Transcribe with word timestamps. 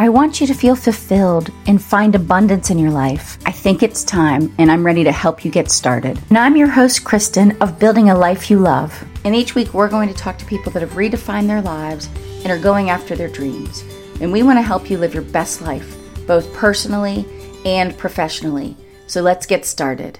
I 0.00 0.08
want 0.08 0.40
you 0.40 0.46
to 0.46 0.54
feel 0.54 0.76
fulfilled 0.76 1.52
and 1.66 1.82
find 1.82 2.14
abundance 2.14 2.70
in 2.70 2.78
your 2.78 2.90
life. 2.90 3.36
I 3.44 3.52
think 3.52 3.82
it's 3.82 4.02
time, 4.02 4.50
and 4.56 4.72
I'm 4.72 4.82
ready 4.82 5.04
to 5.04 5.12
help 5.12 5.44
you 5.44 5.50
get 5.50 5.70
started. 5.70 6.18
And 6.30 6.38
I'm 6.38 6.56
your 6.56 6.68
host, 6.68 7.04
Kristen, 7.04 7.54
of 7.60 7.78
Building 7.78 8.08
a 8.08 8.16
Life 8.16 8.50
You 8.50 8.60
Love. 8.60 9.06
And 9.26 9.34
each 9.34 9.54
week, 9.54 9.74
we're 9.74 9.90
going 9.90 10.08
to 10.08 10.14
talk 10.14 10.38
to 10.38 10.46
people 10.46 10.72
that 10.72 10.80
have 10.80 10.92
redefined 10.92 11.48
their 11.48 11.60
lives 11.60 12.08
and 12.42 12.46
are 12.46 12.58
going 12.58 12.88
after 12.88 13.14
their 13.14 13.28
dreams. 13.28 13.84
And 14.22 14.32
we 14.32 14.42
want 14.42 14.56
to 14.56 14.62
help 14.62 14.88
you 14.88 14.96
live 14.96 15.12
your 15.12 15.22
best 15.22 15.60
life, 15.60 15.94
both 16.26 16.50
personally 16.54 17.26
and 17.66 17.94
professionally. 17.98 18.78
So 19.06 19.20
let's 19.20 19.44
get 19.44 19.66
started. 19.66 20.18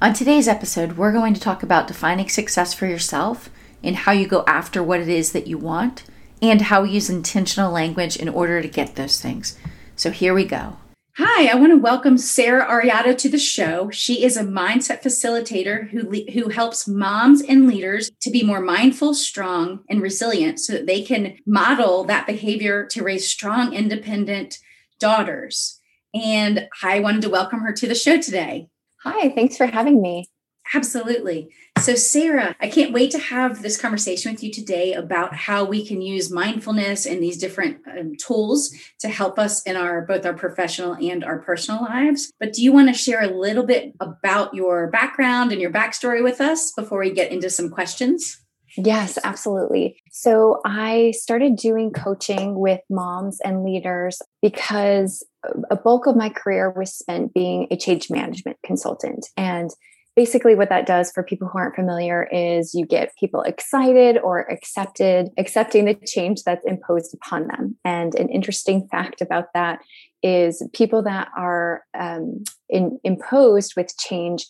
On 0.00 0.14
today's 0.14 0.46
episode, 0.46 0.96
we're 0.96 1.10
going 1.10 1.34
to 1.34 1.40
talk 1.40 1.64
about 1.64 1.88
defining 1.88 2.28
success 2.28 2.72
for 2.72 2.86
yourself 2.86 3.50
and 3.82 3.96
how 3.96 4.12
you 4.12 4.28
go 4.28 4.44
after 4.46 4.80
what 4.80 5.00
it 5.00 5.08
is 5.08 5.32
that 5.32 5.48
you 5.48 5.58
want 5.58 6.04
and 6.42 6.62
how 6.62 6.82
we 6.82 6.90
use 6.90 7.10
intentional 7.10 7.72
language 7.72 8.16
in 8.16 8.28
order 8.28 8.60
to 8.60 8.68
get 8.68 8.96
those 8.96 9.20
things. 9.20 9.58
So 9.96 10.10
here 10.10 10.34
we 10.34 10.44
go. 10.44 10.76
Hi, 11.18 11.46
I 11.50 11.54
want 11.54 11.72
to 11.72 11.78
welcome 11.78 12.18
Sarah 12.18 12.66
Ariato 12.66 13.16
to 13.16 13.28
the 13.30 13.38
show. 13.38 13.88
She 13.90 14.22
is 14.22 14.36
a 14.36 14.44
mindset 14.44 15.02
facilitator 15.02 15.88
who, 15.88 16.02
le- 16.02 16.30
who 16.32 16.50
helps 16.50 16.86
moms 16.86 17.40
and 17.40 17.66
leaders 17.66 18.10
to 18.20 18.30
be 18.30 18.42
more 18.42 18.60
mindful, 18.60 19.14
strong, 19.14 19.80
and 19.88 20.02
resilient 20.02 20.60
so 20.60 20.74
that 20.74 20.86
they 20.86 21.00
can 21.00 21.38
model 21.46 22.04
that 22.04 22.26
behavior 22.26 22.86
to 22.88 23.02
raise 23.02 23.26
strong, 23.26 23.72
independent 23.72 24.58
daughters. 25.00 25.80
And 26.12 26.68
I 26.82 27.00
wanted 27.00 27.22
to 27.22 27.30
welcome 27.30 27.60
her 27.60 27.72
to 27.72 27.86
the 27.86 27.94
show 27.94 28.20
today. 28.20 28.68
Hi, 29.02 29.30
thanks 29.30 29.56
for 29.56 29.64
having 29.64 30.02
me. 30.02 30.28
Absolutely. 30.74 31.50
So, 31.78 31.94
Sarah, 31.94 32.56
I 32.60 32.68
can't 32.68 32.92
wait 32.92 33.10
to 33.12 33.18
have 33.18 33.62
this 33.62 33.80
conversation 33.80 34.32
with 34.32 34.42
you 34.42 34.50
today 34.50 34.94
about 34.94 35.34
how 35.34 35.64
we 35.64 35.86
can 35.86 36.00
use 36.00 36.30
mindfulness 36.30 37.06
and 37.06 37.22
these 37.22 37.36
different 37.36 37.78
um, 37.86 38.14
tools 38.16 38.74
to 39.00 39.08
help 39.08 39.38
us 39.38 39.62
in 39.62 39.76
our 39.76 40.02
both 40.02 40.26
our 40.26 40.34
professional 40.34 40.94
and 40.94 41.22
our 41.22 41.38
personal 41.38 41.82
lives. 41.82 42.32
But 42.40 42.52
do 42.52 42.62
you 42.62 42.72
want 42.72 42.88
to 42.88 42.94
share 42.94 43.22
a 43.22 43.28
little 43.28 43.64
bit 43.64 43.94
about 44.00 44.54
your 44.54 44.88
background 44.88 45.52
and 45.52 45.60
your 45.60 45.70
backstory 45.70 46.22
with 46.22 46.40
us 46.40 46.72
before 46.72 46.98
we 46.98 47.10
get 47.10 47.30
into 47.30 47.50
some 47.50 47.70
questions? 47.70 48.38
Yes, 48.76 49.18
absolutely. 49.24 50.02
So 50.10 50.60
I 50.64 51.12
started 51.12 51.56
doing 51.56 51.92
coaching 51.92 52.58
with 52.58 52.80
moms 52.90 53.40
and 53.40 53.64
leaders 53.64 54.20
because 54.42 55.24
a 55.70 55.76
bulk 55.76 56.06
of 56.06 56.16
my 56.16 56.28
career 56.28 56.70
was 56.70 56.92
spent 56.92 57.32
being 57.32 57.68
a 57.70 57.76
change 57.76 58.10
management 58.10 58.58
consultant. 58.64 59.26
And 59.36 59.70
basically, 60.16 60.54
what 60.54 60.70
that 60.70 60.86
does 60.86 61.12
for 61.12 61.22
people 61.22 61.46
who 61.46 61.58
aren't 61.58 61.76
familiar 61.76 62.26
is 62.32 62.74
you 62.74 62.86
get 62.86 63.14
people 63.20 63.42
excited 63.42 64.18
or 64.18 64.50
accepted, 64.50 65.28
accepting 65.38 65.84
the 65.84 65.94
change 65.94 66.42
that's 66.42 66.64
imposed 66.64 67.14
upon 67.14 67.46
them. 67.46 67.76
And 67.84 68.14
an 68.14 68.30
interesting 68.30 68.88
fact 68.90 69.20
about 69.20 69.52
that 69.54 69.80
is 70.22 70.66
people 70.72 71.02
that 71.02 71.28
are 71.36 71.84
um, 71.94 72.42
in, 72.68 72.98
imposed 73.04 73.74
with 73.76 73.96
change 73.98 74.46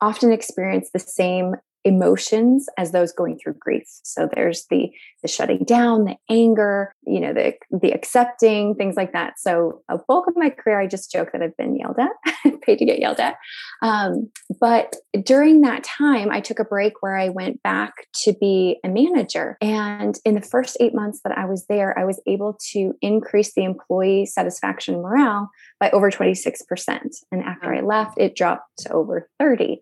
often 0.00 0.32
experience 0.32 0.90
the 0.92 0.98
same 0.98 1.54
emotions 1.84 2.66
as 2.76 2.92
those 2.92 3.12
going 3.12 3.38
through 3.38 3.54
grief. 3.54 3.88
So 4.02 4.28
there's 4.34 4.66
the 4.70 4.90
the 5.22 5.28
shutting 5.28 5.64
down 5.64 6.04
the 6.04 6.16
anger 6.30 6.94
you 7.06 7.20
know 7.20 7.32
the 7.32 7.54
the 7.70 7.92
accepting 7.92 8.74
things 8.74 8.96
like 8.96 9.12
that. 9.12 9.38
So 9.38 9.82
a 9.88 9.98
bulk 9.98 10.26
of 10.28 10.36
my 10.36 10.50
career 10.50 10.80
i 10.80 10.86
just 10.86 11.10
joke 11.10 11.30
that 11.32 11.42
i've 11.42 11.56
been 11.56 11.76
yelled 11.76 11.98
at 11.98 12.60
paid 12.62 12.78
to 12.78 12.84
get 12.84 13.00
yelled 13.00 13.20
at. 13.20 13.36
Um, 13.82 14.30
but 14.60 14.96
during 15.24 15.62
that 15.62 15.84
time 15.84 16.30
i 16.30 16.40
took 16.40 16.58
a 16.58 16.64
break 16.64 16.94
where 17.00 17.16
i 17.16 17.28
went 17.28 17.62
back 17.62 17.92
to 18.22 18.34
be 18.40 18.78
a 18.84 18.88
manager. 18.88 19.56
And 19.60 20.18
in 20.24 20.34
the 20.34 20.40
first 20.40 20.76
eight 20.80 20.94
months 20.94 21.20
that 21.24 21.36
i 21.36 21.44
was 21.44 21.66
there 21.68 21.98
i 21.98 22.04
was 22.04 22.20
able 22.26 22.58
to 22.72 22.92
increase 23.00 23.54
the 23.54 23.64
employee 23.64 24.26
satisfaction 24.26 25.00
morale 25.00 25.48
by 25.78 25.90
over 25.90 26.10
26% 26.10 26.54
and 27.32 27.42
after 27.42 27.74
i 27.74 27.80
left 27.80 28.18
it 28.18 28.36
dropped 28.36 28.68
to 28.78 28.92
over 28.92 29.28
30 29.38 29.80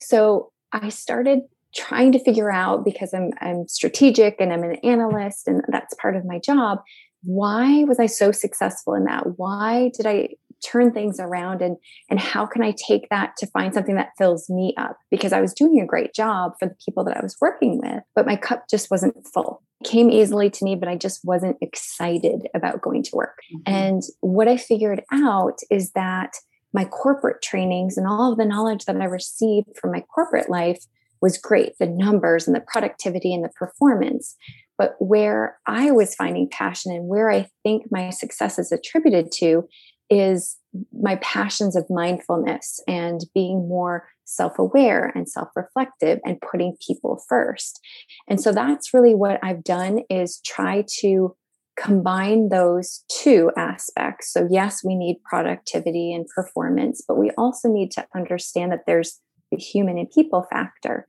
so 0.00 0.50
I 0.74 0.88
started 0.90 1.40
trying 1.74 2.12
to 2.12 2.18
figure 2.18 2.52
out 2.52 2.84
because 2.84 3.12
I'm 3.14 3.30
I'm 3.40 3.66
strategic 3.68 4.40
and 4.40 4.52
I'm 4.52 4.62
an 4.62 4.76
analyst 4.76 5.48
and 5.48 5.62
that's 5.68 5.94
part 5.94 6.16
of 6.16 6.24
my 6.24 6.38
job. 6.38 6.80
Why 7.22 7.84
was 7.84 7.98
I 7.98 8.06
so 8.06 8.32
successful 8.32 8.94
in 8.94 9.04
that? 9.04 9.38
Why 9.38 9.90
did 9.96 10.06
I 10.06 10.30
turn 10.64 10.92
things 10.92 11.20
around 11.20 11.60
and 11.60 11.76
and 12.08 12.18
how 12.18 12.46
can 12.46 12.62
I 12.62 12.72
take 12.72 13.08
that 13.10 13.36
to 13.38 13.46
find 13.48 13.74
something 13.74 13.96
that 13.96 14.12
fills 14.16 14.48
me 14.48 14.74
up? 14.76 14.98
Because 15.10 15.32
I 15.32 15.40
was 15.40 15.52
doing 15.52 15.80
a 15.80 15.86
great 15.86 16.14
job 16.14 16.52
for 16.58 16.68
the 16.68 16.76
people 16.84 17.04
that 17.04 17.16
I 17.16 17.22
was 17.22 17.36
working 17.40 17.80
with, 17.82 18.02
but 18.14 18.26
my 18.26 18.36
cup 18.36 18.64
just 18.70 18.90
wasn't 18.90 19.26
full. 19.32 19.62
It 19.80 19.88
came 19.88 20.10
easily 20.10 20.50
to 20.50 20.64
me, 20.64 20.76
but 20.76 20.88
I 20.88 20.96
just 20.96 21.24
wasn't 21.24 21.56
excited 21.60 22.48
about 22.54 22.82
going 22.82 23.02
to 23.04 23.16
work. 23.16 23.38
Mm-hmm. 23.52 23.74
And 23.74 24.02
what 24.20 24.48
I 24.48 24.56
figured 24.56 25.02
out 25.12 25.58
is 25.70 25.90
that 25.92 26.34
my 26.74 26.84
corporate 26.84 27.40
trainings 27.40 27.96
and 27.96 28.06
all 28.06 28.32
of 28.32 28.38
the 28.38 28.44
knowledge 28.44 28.84
that 28.84 29.00
I 29.00 29.04
received 29.04 29.68
from 29.80 29.92
my 29.92 30.00
corporate 30.14 30.50
life 30.50 30.84
was 31.22 31.38
great 31.38 31.78
the 31.78 31.86
numbers 31.86 32.46
and 32.46 32.54
the 32.54 32.64
productivity 32.66 33.32
and 33.32 33.42
the 33.42 33.48
performance. 33.48 34.36
But 34.76 34.96
where 34.98 35.56
I 35.66 35.92
was 35.92 36.16
finding 36.16 36.50
passion 36.50 36.92
and 36.92 37.06
where 37.06 37.30
I 37.30 37.48
think 37.62 37.84
my 37.90 38.10
success 38.10 38.58
is 38.58 38.72
attributed 38.72 39.30
to 39.36 39.66
is 40.10 40.58
my 40.92 41.16
passions 41.16 41.76
of 41.76 41.86
mindfulness 41.88 42.80
and 42.88 43.20
being 43.32 43.68
more 43.68 44.08
self 44.24 44.58
aware 44.58 45.12
and 45.14 45.28
self 45.28 45.48
reflective 45.54 46.18
and 46.24 46.40
putting 46.40 46.76
people 46.86 47.22
first. 47.28 47.80
And 48.28 48.40
so 48.40 48.52
that's 48.52 48.92
really 48.92 49.14
what 49.14 49.38
I've 49.42 49.62
done 49.62 50.00
is 50.10 50.40
try 50.44 50.84
to 51.00 51.36
combine 51.76 52.48
those 52.48 53.04
two 53.08 53.50
aspects. 53.56 54.32
So, 54.32 54.46
yes, 54.50 54.84
we 54.84 54.94
need 54.94 55.22
productivity 55.24 56.12
and 56.12 56.26
performance, 56.28 57.02
but 57.06 57.18
we 57.18 57.30
also 57.38 57.68
need 57.68 57.90
to 57.92 58.06
understand 58.14 58.72
that 58.72 58.84
there's 58.86 59.20
the 59.50 59.58
human 59.58 59.98
and 59.98 60.10
people 60.10 60.46
factor. 60.50 61.08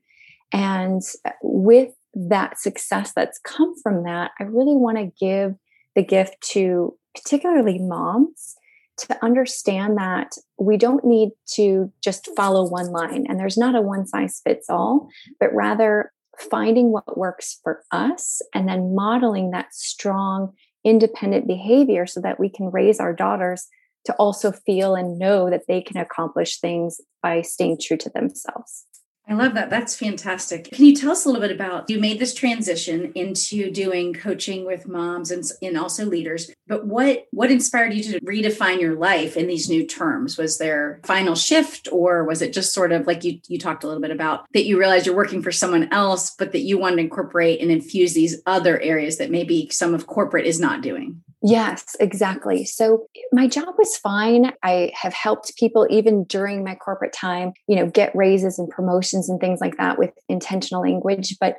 And 0.51 1.01
with 1.41 1.93
that 2.13 2.59
success 2.59 3.11
that's 3.15 3.39
come 3.39 3.73
from 3.81 4.03
that, 4.03 4.31
I 4.39 4.43
really 4.43 4.75
want 4.75 4.97
to 4.97 5.11
give 5.19 5.55
the 5.95 6.03
gift 6.03 6.41
to 6.51 6.97
particularly 7.13 7.79
moms 7.79 8.55
to 8.97 9.17
understand 9.23 9.97
that 9.97 10.31
we 10.57 10.77
don't 10.77 11.03
need 11.03 11.31
to 11.53 11.91
just 12.01 12.29
follow 12.35 12.67
one 12.67 12.87
line 12.87 13.25
and 13.27 13.39
there's 13.39 13.57
not 13.57 13.75
a 13.75 13.81
one 13.81 14.07
size 14.07 14.41
fits 14.45 14.69
all, 14.69 15.09
but 15.39 15.53
rather 15.53 16.13
finding 16.39 16.91
what 16.91 17.17
works 17.17 17.59
for 17.63 17.83
us 17.91 18.41
and 18.53 18.67
then 18.67 18.95
modeling 18.95 19.51
that 19.51 19.73
strong 19.73 20.53
independent 20.83 21.47
behavior 21.47 22.05
so 22.05 22.21
that 22.21 22.39
we 22.39 22.49
can 22.49 22.71
raise 22.71 22.99
our 22.99 23.13
daughters 23.13 23.67
to 24.05 24.13
also 24.13 24.51
feel 24.51 24.95
and 24.95 25.17
know 25.17 25.49
that 25.49 25.63
they 25.67 25.81
can 25.81 25.97
accomplish 25.97 26.59
things 26.59 27.01
by 27.23 27.41
staying 27.41 27.77
true 27.81 27.97
to 27.97 28.09
themselves. 28.09 28.85
I 29.27 29.33
love 29.33 29.55
that. 29.55 29.71
That's 29.71 29.95
fantastic. 29.95 30.71
Can 30.71 30.85
you 30.85 30.95
tell 30.95 31.11
us 31.11 31.25
a 31.25 31.29
little 31.29 31.41
bit 31.41 31.51
about 31.51 31.89
you 31.89 31.99
made 31.99 32.19
this 32.19 32.33
transition 32.33 33.11
into 33.15 33.71
doing 33.71 34.13
coaching 34.13 34.65
with 34.65 34.87
moms 34.87 35.31
and, 35.31 35.43
and 35.63 35.77
also 35.77 36.05
leaders, 36.05 36.51
but 36.67 36.85
what 36.85 37.25
what 37.31 37.49
inspired 37.49 37.93
you 37.93 38.03
to 38.03 38.19
redefine 38.21 38.79
your 38.79 38.95
life 38.95 39.35
in 39.35 39.47
these 39.47 39.67
new 39.67 39.85
terms? 39.85 40.37
Was 40.37 40.59
there 40.59 41.01
final 41.05 41.33
shift 41.33 41.87
or 41.91 42.23
was 42.23 42.43
it 42.43 42.53
just 42.53 42.73
sort 42.73 42.91
of 42.91 43.07
like 43.07 43.23
you 43.23 43.39
you 43.47 43.57
talked 43.57 43.83
a 43.83 43.87
little 43.87 44.01
bit 44.01 44.11
about 44.11 44.45
that 44.53 44.65
you 44.65 44.77
realized 44.77 45.07
you're 45.07 45.15
working 45.15 45.41
for 45.41 45.51
someone 45.51 45.91
else, 45.91 46.35
but 46.37 46.51
that 46.51 46.61
you 46.61 46.77
wanted 46.77 46.97
to 46.97 47.01
incorporate 47.01 47.61
and 47.61 47.71
infuse 47.71 48.13
these 48.13 48.41
other 48.45 48.79
areas 48.79 49.17
that 49.17 49.31
maybe 49.31 49.69
some 49.71 49.95
of 49.95 50.05
corporate 50.05 50.45
is 50.45 50.59
not 50.59 50.81
doing? 50.81 51.23
Yes, 51.47 51.95
exactly. 51.99 52.65
So 52.65 53.05
my 53.31 53.47
job 53.47 53.75
was 53.77 53.95
fine. 53.97 54.53
I 54.63 54.91
have 54.95 55.13
helped 55.13 55.55
people 55.57 55.85
even 55.91 56.23
during 56.23 56.63
my 56.63 56.73
corporate 56.73 57.13
time, 57.13 57.53
you 57.67 57.75
know, 57.75 57.85
get 57.85 58.15
raises 58.15 58.57
and 58.57 58.67
promotions 58.67 59.29
and 59.29 59.39
things 59.39 59.61
like 59.61 59.77
that 59.77 59.99
with 59.99 60.09
intentional 60.27 60.81
language. 60.81 61.35
But 61.39 61.57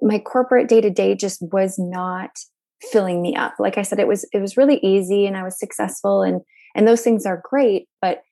my 0.00 0.18
corporate 0.20 0.68
day 0.68 0.80
to 0.80 0.88
day 0.88 1.14
just 1.14 1.42
was 1.52 1.78
not 1.78 2.30
filling 2.90 3.20
me 3.20 3.36
up. 3.36 3.52
Like 3.58 3.76
I 3.76 3.82
said, 3.82 3.98
it 3.98 4.08
was 4.08 4.26
it 4.32 4.40
was 4.40 4.56
really 4.56 4.78
easy 4.78 5.26
and 5.26 5.36
I 5.36 5.42
was 5.42 5.58
successful 5.58 6.22
and 6.22 6.40
and 6.74 6.88
those 6.88 7.02
things 7.02 7.26
are 7.26 7.42
great, 7.44 7.88
but 8.00 8.22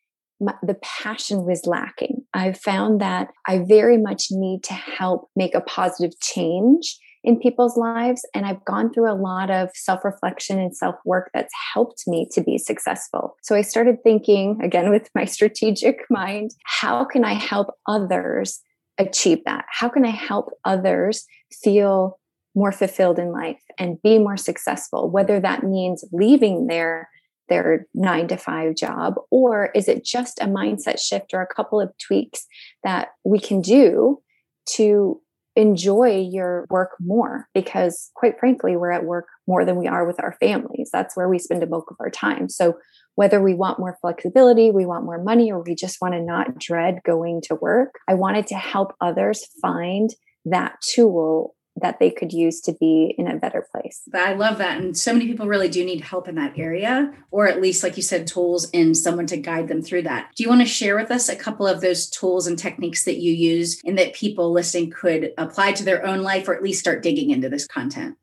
my, 0.41 0.55
the 0.63 0.79
passion 0.83 1.45
was 1.45 1.67
lacking. 1.67 2.25
I've 2.33 2.59
found 2.59 3.03
that 3.03 3.29
I 3.47 3.59
very 3.59 3.99
much 3.99 4.29
need 4.31 4.65
to 4.65 4.75
help 4.75 5.29
make 5.37 5.55
a 5.55 5.61
positive 5.61 6.19
change 6.21 6.99
in 7.25 7.41
people's 7.41 7.77
lives. 7.77 8.25
And 8.35 8.47
I've 8.47 8.65
gone 8.65 8.93
through 8.93 9.11
a 9.11 9.17
lot 9.17 9.51
of 9.51 9.71
self 9.75 10.05
reflection 10.05 10.61
and 10.61 10.77
self 10.77 10.97
work 11.05 11.31
that's 11.35 11.53
helped 11.73 12.05
me 12.07 12.29
to 12.33 12.43
be 12.43 12.59
successful. 12.59 13.37
So 13.43 13.57
I 13.57 13.63
started 13.63 14.03
thinking 14.05 14.61
again 14.63 14.91
with 14.91 15.09
my 15.15 15.25
strategic 15.37 16.05
mind 16.11 16.53
how 16.65 17.05
can 17.05 17.25
I 17.25 17.33
help 17.33 17.75
others 17.89 18.61
achieve 18.99 19.41
that? 19.47 19.65
How 19.71 19.89
can 19.89 20.05
I 20.05 20.11
help 20.11 20.51
others 20.65 21.25
feel 21.51 22.21
more 22.55 22.71
fulfilled 22.71 23.19
in 23.19 23.33
life 23.33 23.61
and 23.79 24.01
be 24.03 24.19
more 24.19 24.37
successful, 24.37 25.11
whether 25.11 25.41
that 25.41 25.65
means 25.65 26.05
leaving 26.13 26.69
their 26.69 27.09
their 27.49 27.87
nine 27.93 28.27
to 28.29 28.39
five 28.39 28.75
job, 28.75 29.17
or 29.31 29.71
is 29.75 29.87
it 29.87 30.03
just 30.03 30.39
a 30.41 30.47
mindset 30.47 30.99
shift 30.99 31.35
or 31.35 31.43
a 31.43 31.55
couple 31.55 31.79
of 31.79 31.93
tweaks 31.99 32.47
that 32.85 33.09
we 33.23 33.39
can 33.39 33.61
do 33.61 34.23
to 34.67 35.21
enjoy 35.57 36.21
your 36.21 36.67
work 36.71 36.91
more? 37.01 37.49
Because 37.55 38.11
quite 38.15 38.39
frankly, 38.39 38.77
we're 38.77 38.91
at 38.91 39.05
work 39.05 39.27
more 39.47 39.65
than 39.65 39.77
we 39.77 39.87
are 39.87 40.07
with 40.07 40.21
our 40.21 40.37
families. 40.41 40.91
That's 40.93 41.17
where 41.17 41.29
we 41.29 41.39
spend 41.39 41.63
a 41.63 41.67
bulk 41.67 41.91
of 41.91 41.97
our 42.01 42.11
time. 42.11 42.49
So 42.49 42.79
whether 43.15 43.41
we 43.41 43.55
want 43.55 43.79
more 43.79 43.97
flexibility, 44.01 44.71
we 44.71 44.87
want 44.87 45.05
more 45.05 45.23
money, 45.23 45.53
or 45.53 45.63
we 45.63 45.75
just 45.75 46.01
want 46.01 46.15
to 46.15 46.21
not 46.21 46.59
dread 46.59 47.01
going 47.05 47.41
to 47.43 47.55
work, 47.55 47.95
I 48.09 48.15
wanted 48.15 48.47
to 48.49 48.57
help 48.57 48.95
others 49.01 49.47
find 49.63 50.11
that 50.45 50.75
tool 50.83 51.55
that 51.77 51.99
they 51.99 52.11
could 52.11 52.33
use 52.33 52.61
to 52.61 52.73
be 52.73 53.15
in 53.19 53.27
a 53.27 53.37
better 53.37 53.67
place. 53.73 54.03
I 54.13 54.35
love 54.35 54.59
that. 54.59 54.81
And 54.81 54.97
so 54.97 55.13
many 55.13 55.27
people 55.27 55.49
really 55.49 55.69
do 55.69 55.85
need 55.85 56.03
help 56.03 56.29
in 56.29 56.37
that 56.37 56.57
area, 56.57 57.13
or 57.31 57.49
at 57.49 57.61
least, 57.61 57.83
like 57.83 57.97
you 57.97 58.03
said, 58.03 58.27
tools 58.27 58.71
and 58.73 58.97
someone 58.97 59.27
to 59.27 59.37
guide 59.37 59.69
them 59.69 59.83
through 59.83 60.03
that. 60.03 60.31
Do 60.37 60.43
you 60.45 60.49
want 60.49 60.61
to 60.61 60.67
share 60.67 60.97
with 60.97 61.11
us 61.11 61.29
a 61.29 61.37
couple 61.37 61.67
of 61.67 61.81
those 61.81 62.09
tools 62.09 62.47
and 62.47 62.59
techniques 62.59 63.05
that 63.05 63.19
you 63.19 63.33
use 63.33 63.81
and 63.85 63.99
that 63.99 64.15
people 64.15 64.53
listening 64.53 64.91
could 64.91 65.33
apply 65.37 65.73
to 65.73 65.85
their 65.85 66.07
own 66.07 66.23
life 66.23 66.49
or 66.49 66.55
at 66.55 66.63
least 66.63 66.81
start 66.81 67.03
digging 67.03 67.31
into 67.31 67.49
this 67.49 67.67
content? 67.67 68.17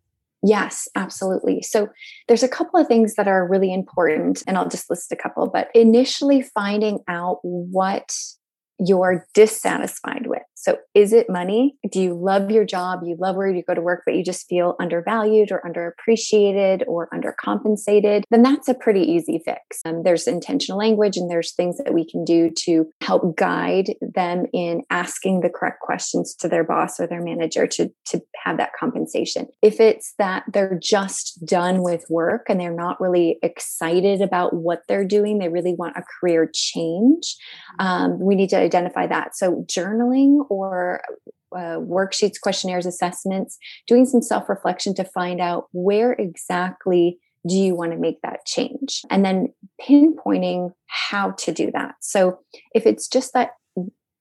Yes, 0.44 0.88
absolutely. 0.96 1.62
So 1.62 1.90
there's 2.28 2.42
a 2.42 2.48
couple 2.48 2.80
of 2.80 2.88
things 2.88 3.14
that 3.16 3.28
are 3.28 3.48
really 3.48 3.72
important, 3.72 4.44
and 4.48 4.58
I'll 4.58 4.68
just 4.68 4.90
list 4.90 5.12
a 5.12 5.16
couple. 5.16 5.48
But 5.48 5.70
initially, 5.76 6.42
finding 6.42 7.00
out 7.08 7.40
what 7.44 8.12
you're 8.84 9.26
dissatisfied 9.34 10.26
with. 10.26 10.42
So, 10.56 10.78
is 10.94 11.12
it 11.12 11.28
money? 11.28 11.76
Do 11.92 12.00
you 12.00 12.14
love 12.14 12.52
your 12.52 12.66
job? 12.66 13.00
You 13.04 13.16
love 13.20 13.36
where 13.36 13.50
you 13.50 13.64
go 13.68 13.74
to 13.74 13.82
work, 13.82 14.04
but 14.06 14.16
you 14.16 14.24
just 14.24 14.48
feel 14.48 14.76
undervalued 14.80 15.52
or 15.52 15.62
underappreciated 15.62 16.84
or 16.88 17.10
undercompensated? 17.12 18.24
Then 18.30 18.44
that's 18.44 18.68
a 18.68 18.76
pretty 18.76 19.02
easy 19.02 19.42
fix. 19.44 19.80
Um, 19.86 20.04
there's 20.04 20.28
intentional 20.28 20.78
language 20.78 21.18
and 21.18 21.32
there's 21.32 21.54
things 21.54 21.78
that 21.78 21.96
we 21.96 22.08
can 22.08 22.24
do 22.24 22.52
to 22.66 22.88
help 23.02 23.36
guide 23.36 23.96
them 24.02 24.46
in 24.54 24.84
asking 24.92 25.42
the 25.42 25.50
correct 25.50 25.80
questions 25.80 26.36
to 26.36 26.48
their 26.48 26.64
boss 26.64 27.00
or 27.00 27.08
their 27.08 27.24
manager 27.24 27.66
to, 27.66 27.92
to 28.06 28.22
have 28.44 28.58
that 28.58 28.72
compensation. 28.80 29.48
If 29.64 29.80
it's 29.80 30.14
that 30.20 30.44
they're 30.52 30.80
just 30.82 31.44
done 31.44 31.82
with 31.82 32.06
work 32.10 32.46
and 32.50 32.60
they're 32.60 32.72
not 32.72 33.02
really 33.02 33.40
excited 33.42 34.22
about 34.22 34.54
what 34.54 34.84
they're 34.88 35.06
doing, 35.06 35.40
they 35.40 35.50
really 35.50 35.74
want 35.74 35.98
a 35.98 36.04
career 36.20 36.50
change, 36.54 37.36
um, 37.80 38.20
we 38.20 38.36
need 38.36 38.50
to 38.50 38.71
identify 38.72 39.08
that. 39.08 39.36
So, 39.36 39.66
journaling 39.70 40.46
or 40.50 41.02
uh, 41.56 41.78
worksheets, 41.80 42.40
questionnaires, 42.42 42.86
assessments, 42.86 43.58
doing 43.88 44.06
some 44.06 44.22
self 44.22 44.48
reflection 44.50 44.94
to 44.96 45.04
find 45.04 45.42
out 45.42 45.66
where 45.72 46.14
exactly 46.14 47.20
do 47.48 47.56
you 47.56 47.76
want 47.76 47.92
to 47.92 47.98
make 47.98 48.22
that 48.22 48.46
change? 48.46 49.02
And 49.10 49.26
then 49.26 49.54
pinpointing 49.82 50.72
how 50.88 51.32
to 51.32 51.52
do 51.52 51.72
that. 51.72 51.96
So, 52.02 52.40
if 52.74 52.86
it's 52.86 53.08
just 53.08 53.34
that 53.34 53.52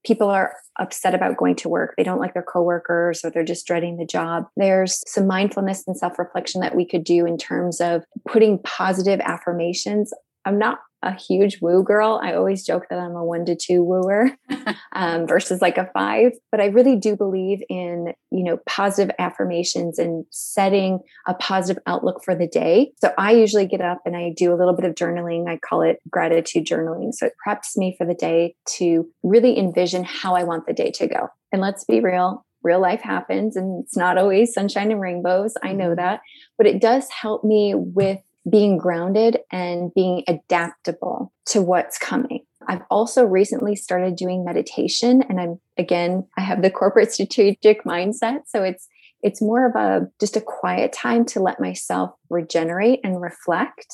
people 0.04 0.28
are 0.28 0.54
upset 0.78 1.14
about 1.14 1.36
going 1.36 1.56
to 1.56 1.68
work, 1.68 1.94
they 1.96 2.02
don't 2.02 2.18
like 2.18 2.34
their 2.34 2.42
coworkers, 2.42 3.24
or 3.24 3.30
they're 3.30 3.44
just 3.44 3.66
dreading 3.66 3.98
the 3.98 4.06
job, 4.06 4.46
there's 4.56 5.02
some 5.06 5.26
mindfulness 5.26 5.84
and 5.86 5.96
self 5.96 6.18
reflection 6.18 6.60
that 6.62 6.74
we 6.74 6.86
could 6.86 7.04
do 7.04 7.26
in 7.26 7.36
terms 7.36 7.80
of 7.80 8.02
putting 8.26 8.58
positive 8.58 9.20
affirmations. 9.20 10.12
I'm 10.44 10.58
not 10.58 10.78
a 11.02 11.14
huge 11.14 11.58
woo 11.60 11.82
girl. 11.82 12.20
I 12.22 12.34
always 12.34 12.64
joke 12.64 12.86
that 12.90 12.98
I'm 12.98 13.14
a 13.16 13.24
one 13.24 13.44
to 13.46 13.56
two 13.56 13.82
wooer 13.82 14.36
um, 14.92 15.26
versus 15.26 15.62
like 15.62 15.78
a 15.78 15.90
five, 15.92 16.32
but 16.50 16.60
I 16.60 16.66
really 16.66 16.96
do 16.96 17.16
believe 17.16 17.60
in, 17.68 18.12
you 18.30 18.44
know, 18.44 18.58
positive 18.66 19.14
affirmations 19.18 19.98
and 19.98 20.24
setting 20.30 21.00
a 21.26 21.34
positive 21.34 21.82
outlook 21.86 22.22
for 22.24 22.34
the 22.34 22.46
day. 22.46 22.92
So 22.98 23.12
I 23.16 23.32
usually 23.32 23.66
get 23.66 23.80
up 23.80 24.00
and 24.04 24.16
I 24.16 24.32
do 24.36 24.52
a 24.52 24.56
little 24.56 24.74
bit 24.74 24.84
of 24.84 24.94
journaling. 24.94 25.48
I 25.48 25.58
call 25.58 25.82
it 25.82 25.98
gratitude 26.10 26.66
journaling. 26.66 27.12
So 27.12 27.26
it 27.26 27.32
preps 27.46 27.76
me 27.76 27.94
for 27.96 28.06
the 28.06 28.14
day 28.14 28.54
to 28.76 29.08
really 29.22 29.58
envision 29.58 30.04
how 30.04 30.34
I 30.34 30.44
want 30.44 30.66
the 30.66 30.74
day 30.74 30.90
to 30.92 31.06
go. 31.06 31.28
And 31.52 31.60
let's 31.60 31.84
be 31.84 32.00
real, 32.00 32.44
real 32.62 32.80
life 32.80 33.00
happens 33.00 33.56
and 33.56 33.82
it's 33.82 33.96
not 33.96 34.18
always 34.18 34.52
sunshine 34.52 34.92
and 34.92 35.00
rainbows. 35.00 35.54
I 35.62 35.72
know 35.72 35.88
mm-hmm. 35.88 35.96
that, 35.96 36.20
but 36.58 36.66
it 36.66 36.80
does 36.80 37.08
help 37.10 37.44
me 37.44 37.74
with 37.74 38.20
being 38.50 38.76
grounded 38.76 39.38
and 39.50 39.92
being 39.94 40.24
adaptable 40.26 41.32
to 41.46 41.62
what's 41.62 41.98
coming. 41.98 42.44
I've 42.68 42.82
also 42.90 43.24
recently 43.24 43.76
started 43.76 44.16
doing 44.16 44.44
meditation 44.44 45.22
and 45.28 45.40
I'm 45.40 45.60
again 45.78 46.26
I 46.36 46.42
have 46.42 46.62
the 46.62 46.70
corporate 46.70 47.12
strategic 47.12 47.84
mindset 47.84 48.40
so 48.46 48.62
it's 48.62 48.86
it's 49.22 49.42
more 49.42 49.66
of 49.66 49.74
a 49.76 50.08
just 50.20 50.36
a 50.36 50.40
quiet 50.40 50.92
time 50.92 51.24
to 51.26 51.40
let 51.40 51.60
myself 51.60 52.10
regenerate 52.28 53.00
and 53.04 53.20
reflect 53.20 53.86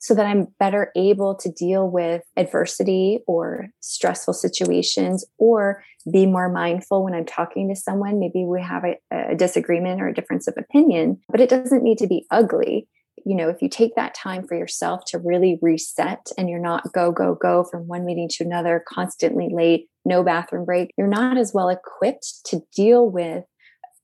so 0.00 0.14
that 0.14 0.26
I'm 0.26 0.46
better 0.60 0.92
able 0.94 1.34
to 1.36 1.50
deal 1.50 1.88
with 1.90 2.22
adversity 2.36 3.20
or 3.26 3.68
stressful 3.80 4.34
situations 4.34 5.24
or 5.38 5.82
be 6.12 6.24
more 6.24 6.48
mindful 6.48 7.02
when 7.04 7.14
I'm 7.14 7.26
talking 7.26 7.68
to 7.68 7.76
someone. 7.76 8.20
Maybe 8.20 8.44
we 8.44 8.62
have 8.62 8.84
a, 8.84 8.96
a, 9.10 9.34
disagreement 9.34 10.00
or 10.00 10.06
a 10.06 10.14
difference 10.14 10.46
of 10.46 10.54
opinion, 10.56 11.20
but 11.28 11.40
it 11.40 11.50
doesn't 11.50 11.82
need 11.82 11.98
to 11.98 12.06
be 12.06 12.26
ugly 12.30 12.86
you 13.28 13.36
know, 13.36 13.50
if 13.50 13.60
you 13.60 13.68
take 13.68 13.94
that 13.94 14.14
time 14.14 14.46
for 14.46 14.56
yourself 14.56 15.02
to 15.08 15.18
really 15.18 15.58
reset 15.60 16.28
and 16.38 16.48
you're 16.48 16.58
not 16.58 16.90
go, 16.94 17.12
go, 17.12 17.34
go 17.34 17.62
from 17.62 17.86
one 17.86 18.06
meeting 18.06 18.26
to 18.26 18.42
another, 18.42 18.82
constantly 18.88 19.50
late, 19.52 19.86
no 20.06 20.22
bathroom 20.22 20.64
break, 20.64 20.94
you're 20.96 21.06
not 21.06 21.36
as 21.36 21.52
well 21.52 21.68
equipped 21.68 22.42
to 22.46 22.62
deal 22.74 23.10
with 23.10 23.44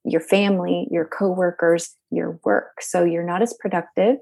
your 0.04 0.20
family, 0.20 0.86
your 0.90 1.06
coworkers, 1.06 1.94
your 2.10 2.38
work. 2.44 2.82
So 2.82 3.02
you're 3.02 3.24
not 3.24 3.40
as 3.40 3.56
productive. 3.58 4.16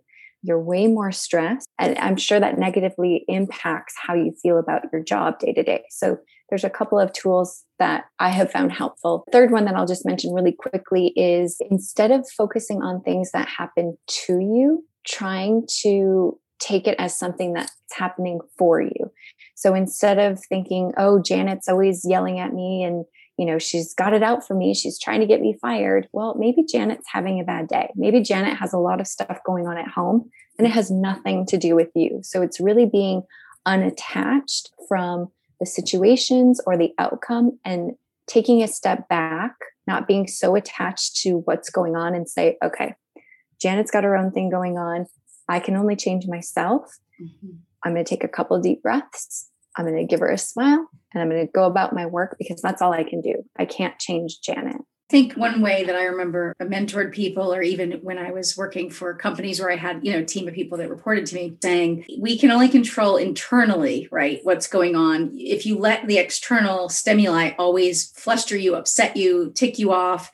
You're 0.45 0.63
way 0.63 0.87
more 0.87 1.11
stressed. 1.11 1.67
And 1.81 1.99
I'm 1.99 2.17
sure 2.17 2.39
that 2.39 2.57
negatively 2.57 3.25
impacts 3.27 3.95
how 4.01 4.15
you 4.15 4.33
feel 4.41 4.57
about 4.57 4.83
your 4.93 5.03
job 5.03 5.41
day 5.41 5.53
to 5.53 5.65
day. 5.65 5.83
So 5.91 6.19
there's 6.49 6.65
a 6.65 6.71
couple 6.71 7.01
of 7.01 7.13
tools 7.13 7.65
that 7.81 8.05
I 8.21 8.29
have 8.29 8.53
found 8.53 8.71
helpful. 8.71 9.25
Third 9.33 9.51
one 9.51 9.65
that 9.65 9.75
I'll 9.75 9.87
just 9.87 10.07
mention 10.07 10.33
really 10.33 10.53
quickly 10.53 11.13
is 11.17 11.57
instead 11.71 12.13
of 12.13 12.29
focusing 12.37 12.83
on 12.83 13.01
things 13.03 13.33
that 13.33 13.49
happen 13.49 13.97
to 14.27 14.35
you, 14.39 14.85
trying 15.07 15.67
to 15.83 16.39
take 16.59 16.87
it 16.87 16.97
as 16.99 17.19
something 17.19 17.53
that's 17.53 17.73
happening 17.93 18.41
for 18.57 18.81
you. 18.81 19.11
So 19.55 19.75
instead 19.75 20.19
of 20.19 20.41
thinking, 20.45 20.93
oh, 20.97 21.21
Janet's 21.21 21.69
always 21.69 22.05
yelling 22.05 22.39
at 22.39 22.53
me 22.53 22.85
and 22.85 23.05
you 23.39 23.47
know, 23.47 23.59
she's 23.59 23.95
got 23.95 24.13
it 24.13 24.23
out 24.23 24.47
for 24.47 24.55
me. 24.55 24.75
She's 24.75 24.99
trying 24.99 25.21
to 25.21 25.27
get 25.27 25.41
me 25.41 25.57
fired. 25.61 26.07
Well, 26.13 26.37
maybe 26.39 26.65
Janet's 26.71 27.07
having 27.11 27.41
a 27.41 27.45
bad 27.45 27.67
day. 27.67 27.91
Maybe 27.97 28.21
Janet 28.21 28.57
has 28.59 28.73
a 28.73 28.79
lot 28.79 29.01
of 29.01 29.07
stuff 29.07 29.39
going 29.45 29.67
on 29.67 29.79
at 29.79 29.89
home 29.89 30.31
and 30.59 30.67
it 30.67 30.71
has 30.71 30.91
nothing 30.91 31.47
to 31.47 31.57
do 31.57 31.75
with 31.75 31.89
you. 31.95 32.21
So 32.23 32.43
it's 32.43 32.61
really 32.61 32.87
being 32.87 33.23
unattached 33.65 34.71
from 34.87 35.29
the 35.61 35.67
situations 35.67 36.61
or 36.67 36.77
the 36.77 36.93
outcome 36.99 37.59
and 37.65 37.93
taking 38.27 38.63
a 38.63 38.69
step 38.69 39.09
back, 39.09 39.55
not 39.87 40.07
being 40.07 40.27
so 40.27 40.55
attached 40.55 41.17
to 41.23 41.43
what's 41.45 41.71
going 41.71 41.97
on 41.97 42.15
and 42.15 42.29
say, 42.29 42.59
okay, 42.63 42.95
Janet's 43.63 43.91
got 43.91 44.05
her 44.05 44.17
own 44.17 44.33
thing 44.33 44.51
going 44.51 44.77
on. 44.77 45.07
I 45.49 45.61
can 45.61 45.77
only 45.77 45.97
change 45.97 46.27
myself. 46.27 46.99
Mm-hmm. 47.21 47.57
I'm 47.85 47.95
going 47.95 48.05
to 48.05 48.09
take 48.09 48.25
a 48.25 48.29
couple 48.29 48.59
deep 48.61 48.83
breaths. 48.83 49.49
I'm 49.77 49.87
going 49.87 49.97
to 49.97 50.05
give 50.05 50.21
her 50.21 50.31
a 50.31 50.39
smile 50.39 50.89
and 51.13 51.23
I'm 51.23 51.31
going 51.31 51.47
to 51.47 51.53
go 51.53 51.65
about 51.65 51.95
my 51.95 52.07
work 52.07 52.37
because 52.39 52.61
that's 52.61 52.83
all 52.83 52.93
I 52.93 53.05
can 53.05 53.21
do. 53.21 53.45
I 53.59 53.65
can't 53.65 53.99
change 53.99 54.41
Janet 54.41 54.83
I 55.11 55.13
think 55.13 55.35
one 55.35 55.61
way 55.61 55.85
that 55.85 55.95
I 55.95 56.05
remember 56.05 56.55
I 56.59 56.65
mentored 56.65 57.13
people, 57.13 57.53
or 57.53 57.61
even 57.61 57.93
when 58.01 58.17
I 58.17 58.31
was 58.31 58.57
working 58.57 58.89
for 58.89 59.13
companies 59.13 59.61
where 59.61 59.71
I 59.71 59.77
had, 59.77 60.01
you 60.03 60.11
know, 60.11 60.21
a 60.21 60.25
team 60.25 60.49
of 60.49 60.55
people 60.55 60.79
that 60.79 60.89
reported 60.89 61.27
to 61.27 61.35
me 61.35 61.55
saying, 61.63 62.07
we 62.19 62.39
can 62.39 62.51
only 62.51 62.71
control 62.71 63.19
internally, 63.19 64.09
right? 64.11 64.41
What's 64.43 64.67
going 64.67 64.97
on. 64.97 65.33
If 65.35 65.67
you 65.67 65.79
let 65.79 66.07
the 66.07 66.17
external 66.17 66.89
stimuli 66.89 67.51
always 67.59 68.11
fluster 68.13 68.57
you, 68.57 68.75
upset 68.75 69.15
you, 69.15 69.53
tick 69.55 69.79
you 69.79 69.93
off, 69.93 70.33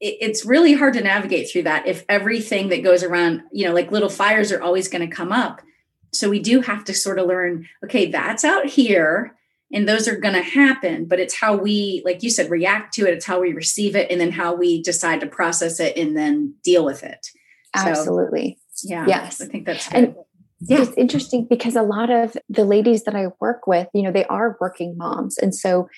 it's 0.00 0.44
really 0.44 0.74
hard 0.74 0.94
to 0.94 1.00
navigate 1.00 1.50
through 1.50 1.64
that 1.64 1.86
if 1.86 2.04
everything 2.08 2.68
that 2.68 2.84
goes 2.84 3.02
around, 3.02 3.42
you 3.52 3.66
know, 3.66 3.74
like 3.74 3.90
little 3.90 4.08
fires 4.08 4.52
are 4.52 4.62
always 4.62 4.88
going 4.88 5.08
to 5.08 5.14
come 5.14 5.32
up. 5.32 5.60
So 6.12 6.30
we 6.30 6.38
do 6.38 6.60
have 6.60 6.84
to 6.84 6.94
sort 6.94 7.18
of 7.18 7.26
learn, 7.26 7.66
okay, 7.84 8.10
that's 8.10 8.44
out 8.44 8.66
here 8.66 9.36
and 9.72 9.88
those 9.88 10.08
are 10.08 10.16
going 10.16 10.34
to 10.34 10.42
happen 10.42 11.04
but 11.04 11.18
it's 11.18 11.34
how 11.34 11.56
we 11.56 12.02
like 12.04 12.22
you 12.22 12.30
said 12.30 12.50
react 12.50 12.92
to 12.94 13.06
it 13.06 13.14
it's 13.14 13.26
how 13.26 13.40
we 13.40 13.52
receive 13.52 13.94
it 13.94 14.10
and 14.10 14.20
then 14.20 14.30
how 14.30 14.54
we 14.54 14.82
decide 14.82 15.20
to 15.20 15.26
process 15.26 15.80
it 15.80 15.96
and 15.96 16.16
then 16.16 16.54
deal 16.62 16.84
with 16.84 17.02
it 17.02 17.28
absolutely 17.74 18.58
so, 18.72 18.88
yeah 18.90 19.06
yes 19.06 19.40
i 19.40 19.46
think 19.46 19.66
that's 19.66 19.88
good. 19.88 19.96
and 19.96 20.14
yeah 20.60 20.82
it's 20.82 20.96
interesting 20.96 21.46
because 21.48 21.76
a 21.76 21.82
lot 21.82 22.10
of 22.10 22.36
the 22.48 22.64
ladies 22.64 23.04
that 23.04 23.14
i 23.14 23.26
work 23.40 23.66
with 23.66 23.88
you 23.94 24.02
know 24.02 24.12
they 24.12 24.24
are 24.26 24.56
working 24.60 24.96
moms 24.96 25.38
and 25.38 25.54
so 25.54 25.88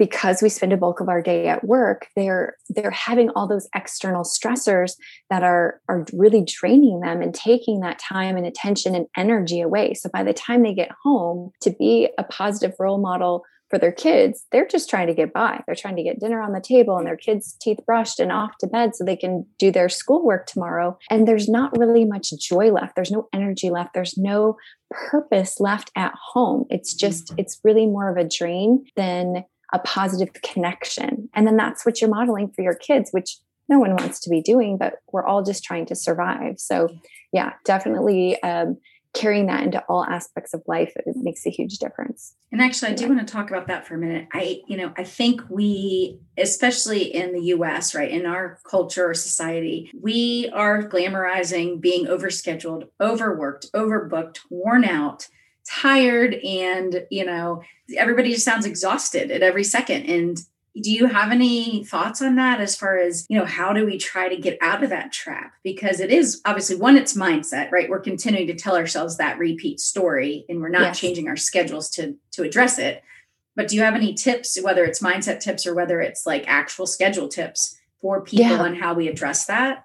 because 0.00 0.40
we 0.40 0.48
spend 0.48 0.72
a 0.72 0.78
bulk 0.78 1.00
of 1.00 1.10
our 1.10 1.20
day 1.20 1.46
at 1.46 1.62
work 1.62 2.06
they're 2.16 2.56
they're 2.70 2.90
having 2.90 3.28
all 3.30 3.46
those 3.46 3.68
external 3.76 4.24
stressors 4.24 4.94
that 5.28 5.42
are 5.42 5.80
are 5.88 6.06
really 6.12 6.42
draining 6.42 7.00
them 7.00 7.20
and 7.20 7.34
taking 7.34 7.80
that 7.80 7.98
time 7.98 8.36
and 8.36 8.46
attention 8.46 8.94
and 8.94 9.06
energy 9.16 9.60
away. 9.60 9.94
So 9.94 10.08
by 10.12 10.22
the 10.22 10.32
time 10.32 10.62
they 10.62 10.74
get 10.74 10.90
home 11.04 11.50
to 11.62 11.70
be 11.70 12.08
a 12.18 12.24
positive 12.24 12.74
role 12.78 12.98
model 12.98 13.44
for 13.68 13.78
their 13.78 13.92
kids 13.92 14.46
they're 14.50 14.66
just 14.66 14.90
trying 14.90 15.06
to 15.06 15.14
get 15.14 15.32
by. 15.32 15.62
They're 15.66 15.76
trying 15.76 15.96
to 15.96 16.02
get 16.02 16.18
dinner 16.18 16.40
on 16.40 16.52
the 16.52 16.60
table 16.60 16.96
and 16.96 17.06
their 17.06 17.16
kids 17.16 17.56
teeth 17.60 17.78
brushed 17.86 18.18
and 18.18 18.32
off 18.32 18.56
to 18.60 18.66
bed 18.66 18.96
so 18.96 19.04
they 19.04 19.16
can 19.16 19.46
do 19.58 19.70
their 19.70 19.88
schoolwork 19.88 20.46
tomorrow. 20.46 20.98
And 21.10 21.28
there's 21.28 21.48
not 21.48 21.78
really 21.78 22.04
much 22.04 22.32
joy 22.40 22.72
left. 22.72 22.96
There's 22.96 23.12
no 23.12 23.28
energy 23.32 23.70
left. 23.70 23.94
There's 23.94 24.18
no 24.18 24.56
purpose 24.90 25.60
left 25.60 25.92
at 25.94 26.14
home. 26.32 26.64
It's 26.68 26.94
just 26.94 27.26
mm-hmm. 27.26 27.40
it's 27.40 27.60
really 27.62 27.86
more 27.86 28.10
of 28.10 28.16
a 28.16 28.28
drain 28.28 28.86
than 28.96 29.44
a 29.72 29.78
positive 29.80 30.32
connection. 30.42 31.28
And 31.34 31.46
then 31.46 31.56
that's 31.56 31.84
what 31.86 32.00
you're 32.00 32.10
modeling 32.10 32.50
for 32.50 32.62
your 32.62 32.74
kids, 32.74 33.10
which 33.10 33.38
no 33.68 33.78
one 33.78 33.92
wants 33.92 34.20
to 34.20 34.30
be 34.30 34.40
doing, 34.40 34.76
but 34.76 34.94
we're 35.12 35.24
all 35.24 35.42
just 35.42 35.62
trying 35.62 35.86
to 35.86 35.94
survive. 35.94 36.58
So, 36.58 36.88
yeah, 37.32 37.52
definitely 37.64 38.42
um, 38.42 38.78
carrying 39.14 39.46
that 39.46 39.62
into 39.62 39.82
all 39.88 40.04
aspects 40.04 40.54
of 40.54 40.62
life 40.66 40.92
it 40.96 41.04
makes 41.16 41.44
a 41.46 41.50
huge 41.50 41.78
difference. 41.78 42.34
And 42.52 42.60
actually, 42.60 42.92
I 42.92 42.94
do 42.94 43.08
want 43.08 43.26
to 43.26 43.32
talk 43.32 43.50
about 43.50 43.66
that 43.68 43.86
for 43.86 43.94
a 43.94 43.98
minute. 43.98 44.28
I, 44.32 44.60
you 44.66 44.76
know, 44.76 44.92
I 44.96 45.04
think 45.04 45.42
we, 45.48 46.18
especially 46.36 47.14
in 47.14 47.32
the 47.32 47.42
US, 47.54 47.94
right, 47.94 48.10
in 48.10 48.26
our 48.26 48.58
culture 48.68 49.08
or 49.08 49.14
society, 49.14 49.90
we 50.00 50.50
are 50.52 50.82
glamorizing 50.82 51.80
being 51.80 52.06
overscheduled, 52.06 52.88
overworked, 53.00 53.72
overbooked, 53.72 54.40
worn 54.48 54.84
out 54.84 55.28
tired 55.70 56.34
and 56.34 57.06
you 57.10 57.24
know 57.24 57.62
everybody 57.96 58.32
just 58.32 58.44
sounds 58.44 58.66
exhausted 58.66 59.30
at 59.30 59.42
every 59.42 59.64
second. 59.64 60.04
And 60.04 60.38
do 60.80 60.90
you 60.90 61.06
have 61.06 61.32
any 61.32 61.84
thoughts 61.84 62.22
on 62.22 62.36
that 62.36 62.60
as 62.60 62.76
far 62.76 62.96
as 62.96 63.26
you 63.28 63.38
know 63.38 63.44
how 63.44 63.72
do 63.72 63.84
we 63.84 63.98
try 63.98 64.28
to 64.28 64.36
get 64.36 64.58
out 64.60 64.82
of 64.82 64.90
that 64.90 65.12
trap? 65.12 65.52
Because 65.62 66.00
it 66.00 66.10
is 66.10 66.40
obviously 66.44 66.76
one 66.76 66.96
it's 66.96 67.16
mindset 67.16 67.70
right? 67.70 67.88
We're 67.88 68.00
continuing 68.00 68.46
to 68.48 68.54
tell 68.54 68.76
ourselves 68.76 69.16
that 69.16 69.38
repeat 69.38 69.80
story 69.80 70.44
and 70.48 70.60
we're 70.60 70.68
not 70.68 70.82
yes. 70.82 71.00
changing 71.00 71.28
our 71.28 71.36
schedules 71.36 71.90
to 71.90 72.16
to 72.32 72.42
address 72.42 72.78
it. 72.78 73.02
But 73.56 73.68
do 73.68 73.76
you 73.76 73.82
have 73.82 73.94
any 73.94 74.14
tips 74.14 74.58
whether 74.62 74.84
it's 74.84 75.00
mindset 75.00 75.40
tips 75.40 75.66
or 75.66 75.74
whether 75.74 76.00
it's 76.00 76.26
like 76.26 76.44
actual 76.46 76.86
schedule 76.86 77.28
tips 77.28 77.76
for 78.00 78.22
people 78.22 78.46
yeah. 78.46 78.62
on 78.62 78.74
how 78.74 78.94
we 78.94 79.08
address 79.08 79.46
that 79.46 79.84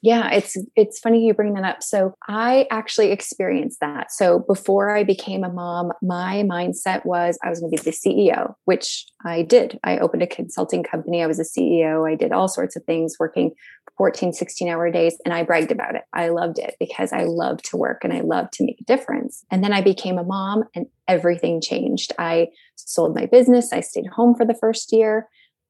yeah, 0.00 0.30
it's 0.30 0.56
it's 0.76 1.00
funny 1.00 1.26
you 1.26 1.34
bring 1.34 1.54
that 1.54 1.64
up. 1.64 1.82
So 1.82 2.14
I 2.28 2.66
actually 2.70 3.10
experienced 3.10 3.80
that. 3.80 4.12
So 4.12 4.38
before 4.38 4.96
I 4.96 5.02
became 5.02 5.42
a 5.42 5.52
mom, 5.52 5.92
my 6.02 6.44
mindset 6.48 7.04
was 7.04 7.36
I 7.42 7.50
was 7.50 7.58
going 7.58 7.72
to 7.72 7.82
be 7.82 7.90
the 7.90 7.96
CEO, 7.96 8.54
which 8.64 9.06
I 9.24 9.42
did. 9.42 9.78
I 9.82 9.98
opened 9.98 10.22
a 10.22 10.28
consulting 10.28 10.84
company. 10.84 11.22
I 11.22 11.26
was 11.26 11.40
a 11.40 11.42
CEO. 11.42 12.08
I 12.08 12.14
did 12.14 12.30
all 12.30 12.46
sorts 12.46 12.76
of 12.76 12.84
things 12.84 13.16
working 13.18 13.52
14, 13.96 14.32
16 14.32 14.68
hour 14.68 14.88
days 14.92 15.16
and 15.24 15.34
I 15.34 15.42
bragged 15.42 15.72
about 15.72 15.96
it. 15.96 16.02
I 16.12 16.28
loved 16.28 16.60
it 16.60 16.76
because 16.78 17.12
I 17.12 17.24
love 17.24 17.60
to 17.62 17.76
work 17.76 18.04
and 18.04 18.12
I 18.12 18.20
love 18.20 18.52
to 18.52 18.64
make 18.64 18.80
a 18.80 18.84
difference. 18.84 19.44
And 19.50 19.64
then 19.64 19.72
I 19.72 19.82
became 19.82 20.18
a 20.18 20.24
mom 20.24 20.62
and 20.76 20.86
everything 21.08 21.60
changed. 21.60 22.12
I 22.20 22.48
sold 22.76 23.16
my 23.16 23.26
business. 23.26 23.72
I 23.72 23.80
stayed 23.80 24.06
home 24.06 24.36
for 24.36 24.46
the 24.46 24.54
first 24.54 24.92
year 24.92 25.26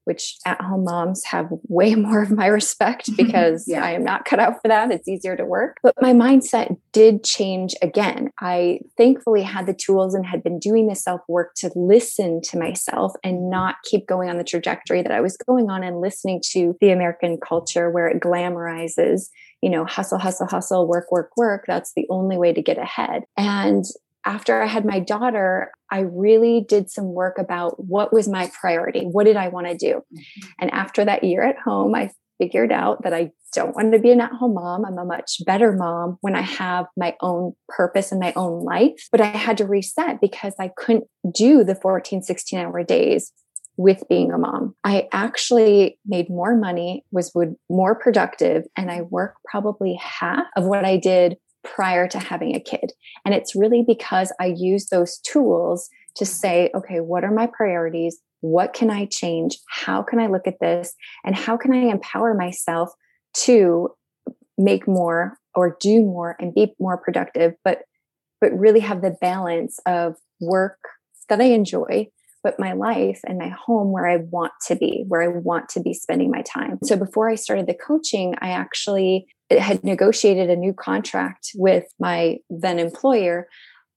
which 0.09 0.37
at 0.47 0.61
home 0.61 0.85
moms 0.85 1.23
have 1.25 1.49
way 1.69 1.95
more 2.09 2.23
of 2.23 2.31
my 2.31 2.47
respect 2.47 3.11
because 3.17 3.65
yeah. 3.69 3.85
I 3.85 3.93
am 3.93 4.03
not 4.03 4.25
cut 4.25 4.41
out 4.41 4.55
for 4.61 4.69
that. 4.69 4.91
It's 4.91 5.07
easier 5.07 5.37
to 5.37 5.45
work. 5.45 5.77
But 5.83 5.95
my 6.01 6.13
mindset 6.13 6.77
did 6.93 7.23
change 7.23 7.75
again. 7.83 8.31
I 8.41 8.81
thankfully 8.97 9.43
had 9.43 9.67
the 9.67 9.75
tools 9.75 10.15
and 10.15 10.27
had 10.27 10.43
been 10.43 10.59
doing 10.59 10.89
the 10.89 10.97
self 10.97 11.21
work 11.29 11.55
to 11.59 11.71
listen 11.77 12.41
to 12.43 12.59
myself 12.59 13.13
and 13.23 13.51
not 13.51 13.77
keep 13.85 14.07
going 14.07 14.29
on 14.29 14.39
the 14.39 14.45
trajectory 14.45 15.03
that 15.03 15.13
I 15.13 15.21
was 15.21 15.37
going 15.37 15.71
on 15.71 15.85
and 15.85 16.01
listening 16.01 16.43
to 16.53 16.77
the 16.81 16.91
American 16.91 17.39
culture 17.39 17.91
where 17.91 18.09
it 18.09 18.21
glamorizes 18.21 19.29
you 19.63 19.71
know, 19.71 19.85
hustle, 19.85 20.19
hustle, 20.19 20.47
hustle, 20.47 20.87
work, 20.87 21.11
work, 21.11 21.33
work. 21.37 21.65
That's 21.67 21.93
the 21.97 22.07
only 22.11 22.39
way 22.39 22.53
to 22.53 22.63
get 22.63 22.79
ahead. 22.79 23.25
And 23.37 23.85
after 24.29 24.61
I 24.61 24.67
had 24.67 24.85
my 24.85 25.01
daughter, 25.01 25.73
I 25.91 26.01
really 26.01 26.63
did 26.69 26.91
some 26.91 27.15
work 27.15 27.39
about 27.39 27.83
what 27.83 28.13
was 28.13 28.29
my 28.29 28.51
priority. 28.61 29.07
What 29.07 29.25
did 29.25 29.37
I 29.37 29.49
want 29.49 29.69
to 29.69 29.75
do? 29.75 30.03
Mm-hmm. 30.15 30.49
And 30.61 30.71
after 30.71 31.03
that 31.07 31.25
year 31.25 31.43
at 31.43 31.59
home, 31.59 31.95
I 31.95 32.11
figured 32.37 32.71
out 32.71 33.03
that 33.05 33.15
I 33.15 33.31
don't 33.55 33.75
want 33.75 33.93
to 33.93 33.99
be 33.99 34.11
an 34.11 34.21
at 34.21 34.31
home 34.33 34.53
mom. 34.53 34.85
I'm 34.85 34.99
a 34.99 35.05
much 35.07 35.41
better 35.47 35.73
mom 35.73 36.19
when 36.21 36.37
I 36.37 36.43
have 36.43 36.85
my 36.95 37.17
own 37.23 37.55
purpose 37.71 38.13
and 38.13 38.21
my 38.21 38.35
own 38.37 38.65
life. 38.65 39.09
But 39.11 39.23
I 39.23 39.29
had 39.29 39.57
to 39.59 39.67
reset 39.67 40.21
because 40.21 40.53
I 40.61 40.73
couldn't 40.77 41.05
do 41.33 41.65
the 41.65 41.75
14, 41.75 42.23
16 42.23 42.59
hour 42.59 42.85
days 42.85 43.33
with 43.79 44.03
being 44.11 44.31
a 44.31 44.37
mom. 44.37 44.75
I 44.85 45.09
actually 45.11 45.99
made 46.05 46.29
more 46.29 46.55
money, 46.55 47.05
was 47.13 47.33
more 47.71 47.95
productive, 47.95 48.65
and 48.77 48.91
I 48.91 49.03
work 49.03 49.37
probably 49.47 49.99
half 50.03 50.45
of 50.55 50.65
what 50.65 50.85
I 50.85 50.99
did 50.99 51.39
prior 51.65 52.09
to 52.09 52.19
having 52.19 52.55
a 52.55 52.61
kid. 52.61 52.93
And 53.25 53.35
it's 53.35 53.55
really 53.57 53.85
because 53.87 54.33
I 54.41 54.55
use 54.57 54.87
those 54.87 55.19
tools 55.19 55.89
to 56.17 56.25
say, 56.25 56.71
okay, 56.75 57.01
what 57.01 57.25
are 57.25 57.33
my 57.33 57.47
priorities? 57.47 58.19
What 58.41 58.73
can 58.73 58.91
I 58.91 59.07
change? 59.07 59.59
How 59.69 60.03
can 60.03 60.21
I 60.21 60.27
look 60.27 60.47
at 60.47 60.61
this? 60.61 60.95
And 61.25 61.35
how 61.35 61.57
can 61.57 61.73
I 61.73 61.91
empower 61.91 62.35
myself 62.35 62.91
to 63.45 63.91
make 64.57 64.89
more 64.89 65.39
or 65.55 65.77
do 65.81 66.03
more 66.03 66.37
and 66.39 66.55
be 66.55 66.75
more 66.79 66.99
productive, 66.99 67.55
but 67.65 67.83
but 68.41 68.57
really 68.57 68.81
have 68.81 69.03
the 69.03 69.17
balance 69.21 69.81
of 69.85 70.15
work 70.41 70.79
that 71.29 71.41
I 71.41 71.47
enjoy, 71.47 72.09
but 72.43 72.59
my 72.59 72.73
life 72.73 73.21
and 73.27 73.39
my 73.39 73.49
home 73.49 73.93
where 73.93 74.07
I 74.07 74.17
want 74.17 74.53
to 74.69 74.77
be, 74.77 75.05
where 75.09 75.23
I 75.23 75.29
want 75.29 75.69
to 75.71 75.81
be 75.81 75.93
spending 75.93 76.31
my 76.31 76.43
time. 76.43 76.79
So 76.85 76.97
before 76.97 77.29
I 77.29 77.35
started 77.35 77.67
the 77.67 77.75
coaching, 77.75 78.35
I 78.41 78.51
actually 78.51 79.27
had 79.51 79.83
negotiated 79.83 80.51
a 80.51 80.57
new 80.57 80.73
contract 80.73 81.51
with 81.55 81.85
my 81.99 82.37
then 82.51 82.79
employer 82.79 83.49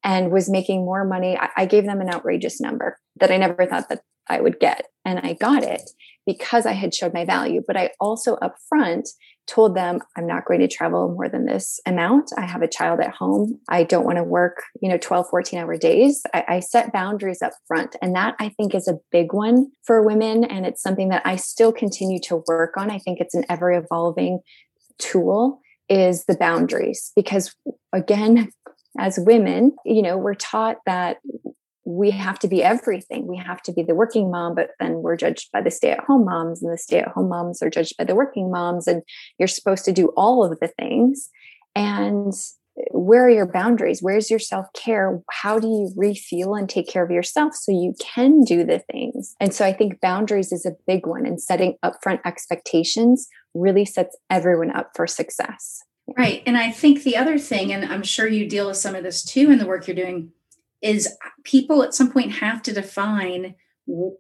and 0.04 0.32
was 0.32 0.50
making 0.50 0.86
more 0.86 1.06
money. 1.06 1.38
I, 1.56 1.66
gave 1.66 1.86
them 1.86 2.02
an 2.02 2.10
outrageous 2.10 2.60
number 2.60 2.98
that 3.20 3.32
I 3.32 3.38
never 3.38 3.66
thought 3.66 3.90
that 3.90 4.02
I 4.28 4.42
would 4.42 4.60
get. 4.60 4.88
And 5.06 5.20
I 5.20 5.34
got 5.34 5.64
it 5.64 5.92
because 6.26 6.66
I 6.66 6.72
had 6.72 6.94
showed 6.94 7.14
my 7.14 7.26
value. 7.26 7.62
But 7.66 7.78
I 7.78 7.92
also 8.00 8.38
upfront 8.38 9.10
told 9.52 9.76
them 9.76 10.00
I'm 10.16 10.26
not 10.26 10.46
going 10.46 10.62
to 10.62 10.68
travel 10.68 11.10
more 11.10 11.28
than 11.28 11.46
this 11.46 11.80
amount. 11.86 12.32
I 12.38 12.46
have 12.46 12.62
a 12.62 12.68
child 12.68 13.02
at 13.02 13.14
home. 13.14 13.60
I 13.68 13.84
don't 13.84 14.06
want 14.06 14.18
to 14.18 14.24
work, 14.24 14.64
you 14.82 14.90
know, 14.90 14.98
12, 14.98 15.28
14 15.30 15.60
hour 15.60 15.78
days. 15.78 16.24
I, 16.34 16.46
I 16.48 16.60
set 16.62 16.94
boundaries 16.94 17.42
up 17.42 17.52
front. 17.68 17.96
And 18.02 18.16
that 18.16 18.36
I 18.40 18.50
think 18.50 18.74
is 18.74 18.88
a 18.88 19.00
big 19.12 19.34
one 19.34 19.72
for 19.84 20.02
women. 20.02 20.46
And 20.46 20.66
it's 20.66 20.82
something 20.82 21.10
that 21.10 21.24
I 21.26 21.36
still 21.36 21.74
continue 21.74 22.20
to 22.22 22.44
work 22.48 22.78
on. 22.78 22.90
I 22.90 23.00
think 23.00 23.20
it's 23.20 23.36
an 23.36 23.46
ever 23.50 23.72
evolving 23.72 24.40
tool 25.00 25.60
is 25.90 26.24
the 26.26 26.38
boundaries 26.38 27.12
because 27.16 27.54
again 27.92 28.50
as 28.98 29.20
women 29.20 29.76
you 29.84 30.02
know 30.02 30.18
we're 30.18 30.36
taught 30.36 30.78
that 30.86 31.18
we 31.98 32.12
have 32.12 32.40
to 32.40 32.48
be 32.48 32.64
everything. 32.64 33.28
We 33.28 33.38
have 33.38 33.62
to 33.64 33.74
be 33.74 33.84
the 33.84 33.96
working 33.96 34.32
mom 34.32 34.56
but 34.56 34.72
then 34.80 35.02
we're 35.02 35.18
judged 35.18 35.52
by 35.52 35.62
the 35.62 35.72
stay 35.72 35.92
at 35.92 36.00
home 36.02 36.26
moms 36.26 36.62
and 36.62 36.72
the 36.72 36.78
stay 36.78 37.00
at 37.00 37.10
home 37.10 37.30
moms 37.30 37.62
are 37.62 37.70
judged 37.70 37.98
by 37.98 38.04
the 38.04 38.16
working 38.16 38.52
moms 38.52 38.88
and 38.88 39.02
you're 39.38 39.48
supposed 39.48 39.86
to 39.86 39.92
do 39.92 40.08
all 40.18 40.44
of 40.44 40.60
the 40.60 40.68
things. 40.68 41.30
And 41.76 42.34
where 42.92 43.26
are 43.26 43.30
your 43.30 43.46
boundaries? 43.46 44.02
Where's 44.02 44.30
your 44.30 44.40
self-care? 44.40 45.22
How 45.30 45.60
do 45.60 45.68
you 45.68 45.94
refuel 45.96 46.56
and 46.56 46.70
take 46.70 46.88
care 46.88 47.04
of 47.04 47.12
yourself 47.12 47.54
so 47.54 47.72
you 47.72 47.94
can 48.00 48.42
do 48.42 48.64
the 48.64 48.80
things? 48.92 49.36
And 49.40 49.54
so 49.54 49.66
i 49.66 49.74
think 49.74 50.00
boundaries 50.02 50.52
is 50.52 50.66
a 50.66 50.76
big 50.88 51.06
one 51.06 51.26
and 51.26 51.42
setting 51.42 51.78
upfront 51.84 52.22
expectations 52.26 53.28
really 53.54 53.86
sets 53.86 54.18
everyone 54.30 54.72
up 54.72 54.92
for 54.96 55.08
success. 55.08 55.82
Right 56.18 56.44
and 56.46 56.58
i 56.58 56.72
think 56.72 57.04
the 57.04 57.18
other 57.18 57.38
thing 57.38 57.72
and 57.72 57.86
i'm 57.86 58.04
sure 58.04 58.28
you 58.28 58.48
deal 58.48 58.68
with 58.68 58.78
some 58.78 58.96
of 58.96 59.04
this 59.04 59.24
too 59.24 59.52
in 59.52 59.60
the 59.60 59.66
work 59.66 59.88
you're 59.88 59.96
doing 59.96 60.32
is 60.82 61.08
people 61.44 61.84
at 61.84 61.94
some 61.94 62.12
point 62.12 62.32
have 62.32 62.62
to 62.64 62.74
define 62.74 63.56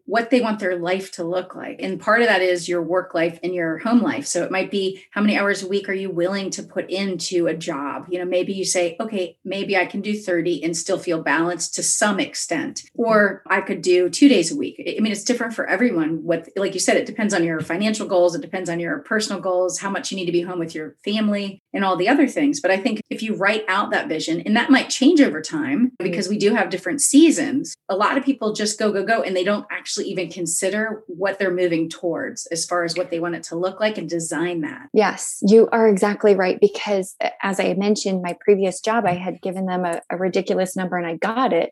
what 0.05 0.29
they 0.29 0.41
want 0.41 0.59
their 0.59 0.77
life 0.77 1.11
to 1.13 1.23
look 1.23 1.55
like. 1.55 1.81
And 1.81 1.99
part 1.99 2.21
of 2.21 2.27
that 2.27 2.41
is 2.41 2.67
your 2.67 2.81
work 2.81 3.13
life 3.13 3.39
and 3.41 3.53
your 3.53 3.77
home 3.77 4.01
life. 4.01 4.25
So 4.25 4.43
it 4.43 4.51
might 4.51 4.69
be 4.69 5.03
how 5.11 5.21
many 5.21 5.37
hours 5.37 5.63
a 5.63 5.67
week 5.67 5.87
are 5.87 5.93
you 5.93 6.09
willing 6.09 6.49
to 6.51 6.63
put 6.63 6.89
into 6.89 7.47
a 7.47 7.55
job? 7.55 8.07
You 8.09 8.19
know, 8.19 8.25
maybe 8.25 8.53
you 8.53 8.65
say, 8.65 8.95
okay, 8.99 9.37
maybe 9.45 9.77
I 9.77 9.85
can 9.85 10.01
do 10.01 10.17
30 10.17 10.63
and 10.63 10.75
still 10.75 10.97
feel 10.97 11.23
balanced 11.23 11.75
to 11.75 11.83
some 11.83 12.19
extent, 12.19 12.83
or 12.95 13.43
I 13.47 13.61
could 13.61 13.81
do 13.81 14.09
two 14.09 14.27
days 14.27 14.51
a 14.51 14.57
week. 14.57 14.75
I 14.79 14.99
mean, 14.99 15.11
it's 15.11 15.23
different 15.23 15.53
for 15.53 15.65
everyone. 15.67 16.23
What, 16.23 16.49
like 16.55 16.73
you 16.73 16.79
said, 16.79 16.97
it 16.97 17.05
depends 17.05 17.33
on 17.33 17.43
your 17.43 17.61
financial 17.61 18.07
goals, 18.07 18.35
it 18.35 18.41
depends 18.41 18.69
on 18.69 18.79
your 18.79 18.99
personal 18.99 19.41
goals, 19.41 19.79
how 19.79 19.89
much 19.89 20.11
you 20.11 20.17
need 20.17 20.25
to 20.25 20.31
be 20.31 20.41
home 20.41 20.59
with 20.59 20.75
your 20.75 20.95
family, 21.03 21.61
and 21.73 21.85
all 21.85 21.95
the 21.95 22.09
other 22.09 22.27
things. 22.27 22.59
But 22.59 22.71
I 22.71 22.77
think 22.77 23.01
if 23.09 23.23
you 23.23 23.35
write 23.35 23.63
out 23.67 23.91
that 23.91 24.09
vision, 24.09 24.41
and 24.41 24.55
that 24.57 24.69
might 24.69 24.89
change 24.89 25.21
over 25.21 25.41
time 25.41 25.87
mm-hmm. 25.87 26.03
because 26.03 26.27
we 26.27 26.37
do 26.37 26.53
have 26.53 26.69
different 26.69 27.01
seasons, 27.01 27.73
a 27.87 27.95
lot 27.95 28.17
of 28.17 28.25
people 28.25 28.53
just 28.53 28.77
go, 28.77 28.91
go, 28.91 29.03
go, 29.03 29.21
and 29.21 29.35
they 29.35 29.43
don't 29.43 29.60
don't 29.61 29.71
actually 29.71 30.05
even 30.07 30.29
consider 30.29 31.03
what 31.07 31.39
they're 31.39 31.53
moving 31.53 31.89
towards 31.89 32.45
as 32.47 32.65
far 32.65 32.83
as 32.83 32.97
what 32.97 33.11
they 33.11 33.19
want 33.19 33.35
it 33.35 33.43
to 33.43 33.55
look 33.55 33.79
like 33.79 33.97
and 33.97 34.09
design 34.09 34.61
that. 34.61 34.87
Yes, 34.93 35.37
you 35.47 35.69
are 35.71 35.87
exactly 35.87 36.35
right. 36.35 36.59
Because 36.59 37.15
as 37.41 37.59
I 37.59 37.73
mentioned, 37.75 38.21
my 38.21 38.35
previous 38.41 38.79
job, 38.81 39.05
I 39.05 39.13
had 39.13 39.41
given 39.41 39.65
them 39.65 39.85
a, 39.85 40.01
a 40.09 40.17
ridiculous 40.17 40.75
number 40.75 40.97
and 40.97 41.07
I 41.07 41.15
got 41.15 41.53
it. 41.53 41.71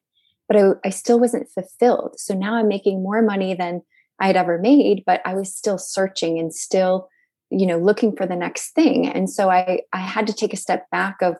but 0.49 0.57
I, 0.57 0.71
I 0.83 0.89
still 0.89 1.19
wasn't 1.19 1.49
fulfilled. 1.49 2.19
So 2.19 2.33
now 2.33 2.55
I'm 2.55 2.67
making 2.67 3.01
more 3.01 3.21
money 3.21 3.53
than 3.53 3.81
I 4.19 4.27
had 4.27 4.35
ever 4.35 4.57
made, 4.57 5.03
but 5.05 5.21
I 5.23 5.35
was 5.35 5.55
still 5.55 5.77
searching 5.77 6.39
and 6.39 6.53
still, 6.53 7.07
you 7.49 7.65
know, 7.65 7.77
looking 7.77 8.15
for 8.15 8.25
the 8.25 8.35
next 8.35 8.71
thing. 8.71 9.07
And 9.07 9.29
so 9.29 9.49
I, 9.49 9.81
I 9.93 9.99
had 9.99 10.27
to 10.27 10.33
take 10.33 10.53
a 10.53 10.57
step 10.57 10.89
back 10.91 11.17
of 11.21 11.35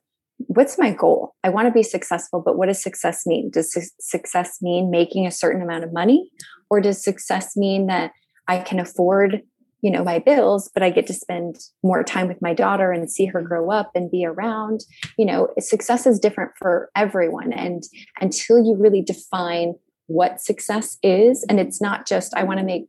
what's 0.47 0.77
my 0.77 0.91
goal? 0.91 1.35
I 1.43 1.49
want 1.49 1.67
to 1.67 1.73
be 1.73 1.83
successful, 1.83 2.41
but 2.43 2.57
what 2.57 2.67
does 2.67 2.81
success 2.81 3.25
mean? 3.25 3.49
Does 3.49 3.73
su- 3.73 3.89
success 3.99 4.57
mean 4.61 4.89
making 4.89 5.27
a 5.27 5.31
certain 5.31 5.61
amount 5.61 5.83
of 5.83 5.93
money? 5.93 6.31
Or 6.69 6.81
does 6.81 7.03
success 7.03 7.55
mean 7.55 7.87
that 7.87 8.11
I 8.47 8.59
can 8.59 8.79
afford 8.79 9.41
you 9.81 9.89
know 9.89 10.03
my 10.03 10.19
bills 10.19 10.69
but 10.73 10.83
i 10.83 10.89
get 10.89 11.07
to 11.07 11.13
spend 11.13 11.57
more 11.83 12.03
time 12.03 12.27
with 12.27 12.41
my 12.41 12.53
daughter 12.53 12.91
and 12.91 13.09
see 13.09 13.25
her 13.25 13.41
grow 13.41 13.71
up 13.71 13.91
and 13.95 14.11
be 14.11 14.25
around 14.25 14.81
you 15.17 15.25
know 15.25 15.47
success 15.57 16.05
is 16.05 16.19
different 16.19 16.51
for 16.57 16.89
everyone 16.95 17.53
and 17.53 17.83
until 18.19 18.59
you 18.59 18.75
really 18.77 19.01
define 19.01 19.73
what 20.07 20.41
success 20.41 20.97
is 21.01 21.45
and 21.49 21.59
it's 21.61 21.81
not 21.81 22.05
just 22.05 22.33
i 22.35 22.43
want 22.43 22.59
to 22.59 22.65
make 22.65 22.87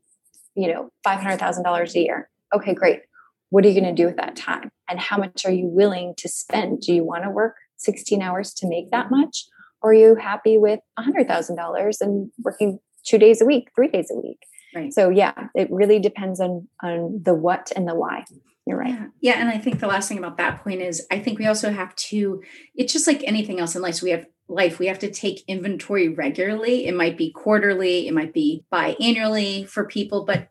you 0.57 0.67
know 0.67 0.91
$500000 1.07 1.95
a 1.95 1.99
year 2.01 2.29
okay 2.53 2.75
great 2.75 3.03
what 3.51 3.65
are 3.65 3.69
you 3.69 3.81
going 3.81 3.95
to 3.95 4.03
do 4.03 4.07
with 4.07 4.17
that 4.17 4.37
time 4.37 4.71
and 4.89 4.99
how 4.99 5.19
much 5.19 5.45
are 5.45 5.53
you 5.53 5.67
willing 5.67 6.15
to 6.17 6.29
spend 6.29 6.81
do 6.81 6.95
you 6.95 7.05
want 7.05 7.25
to 7.25 7.31
work 7.31 7.57
16 7.77 8.23
hours 8.23 8.53
to 8.55 8.69
make 8.69 8.91
that 8.91 9.11
much 9.11 9.47
or 9.83 9.91
are 9.91 9.95
you 9.95 10.15
happy 10.15 10.59
with 10.59 10.81
$100000 10.99 11.97
and 12.01 12.31
working 12.43 12.79
two 13.05 13.19
days 13.19 13.41
a 13.41 13.45
week 13.45 13.71
three 13.75 13.89
days 13.89 14.11
a 14.11 14.17
week 14.17 14.41
Right. 14.75 14.93
So 14.93 15.11
yeah, 15.11 15.49
it 15.55 15.69
really 15.71 15.99
depends 15.99 16.41
on 16.41 16.69
on 16.83 17.21
the 17.23 17.35
what 17.35 17.73
and 17.75 17.89
the 17.89 17.95
why. 17.95 18.25
You're 18.67 18.79
right. 18.79 18.91
Yeah. 18.91 19.07
yeah. 19.21 19.41
And 19.41 19.49
I 19.49 19.59
think 19.59 19.81
the 19.81 19.87
last 19.87 20.09
thing 20.09 20.19
about 20.19 20.37
that 20.37 20.63
point 20.63 20.81
is 20.81 21.07
I 21.11 21.19
think 21.19 21.39
we 21.39 21.47
also 21.47 21.73
have 21.73 21.95
to, 21.97 22.43
it's 22.75 22.93
just 22.93 23.07
like 23.07 23.25
anything 23.25 23.59
else 23.59 23.75
in 23.75 23.83
life. 23.83 23.97
So 23.97 24.05
we 24.05 24.11
have 24.11 24.27
life, 24.49 24.79
we 24.79 24.87
have 24.87 24.99
to 25.01 25.11
take 25.11 25.43
inventory 25.49 26.09
regularly. 26.09 26.87
It 26.87 26.95
might 26.95 27.17
be 27.17 27.33
quarterly, 27.33 28.07
it 28.07 28.15
might 28.15 28.33
be 28.33 28.65
biannually 28.73 29.67
for 29.67 29.87
people, 29.87 30.25
but 30.25 30.49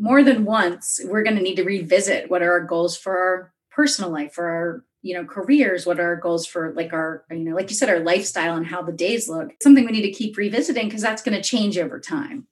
more 0.00 0.22
than 0.22 0.44
once, 0.44 1.00
we're 1.04 1.22
going 1.22 1.36
to 1.36 1.42
need 1.42 1.56
to 1.56 1.64
revisit 1.64 2.30
what 2.30 2.42
are 2.42 2.52
our 2.52 2.64
goals 2.64 2.96
for 2.96 3.16
our 3.16 3.52
personal 3.70 4.10
life, 4.10 4.32
for 4.32 4.48
our 4.48 4.84
you 5.02 5.14
know 5.14 5.24
careers 5.24 5.86
what 5.86 5.98
are 5.98 6.08
our 6.08 6.16
goals 6.16 6.46
for 6.46 6.74
like 6.74 6.92
our 6.92 7.24
you 7.30 7.38
know 7.38 7.54
like 7.54 7.70
you 7.70 7.74
said 7.74 7.88
our 7.88 8.00
lifestyle 8.00 8.54
and 8.54 8.66
how 8.66 8.82
the 8.82 8.92
days 8.92 9.30
look 9.30 9.48
something 9.62 9.86
we 9.86 9.92
need 9.92 10.02
to 10.02 10.12
keep 10.12 10.36
revisiting 10.36 10.88
because 10.88 11.00
that's 11.00 11.22
going 11.22 11.34
to 11.34 11.42
change 11.42 11.78
over 11.78 11.98
time 11.98 12.46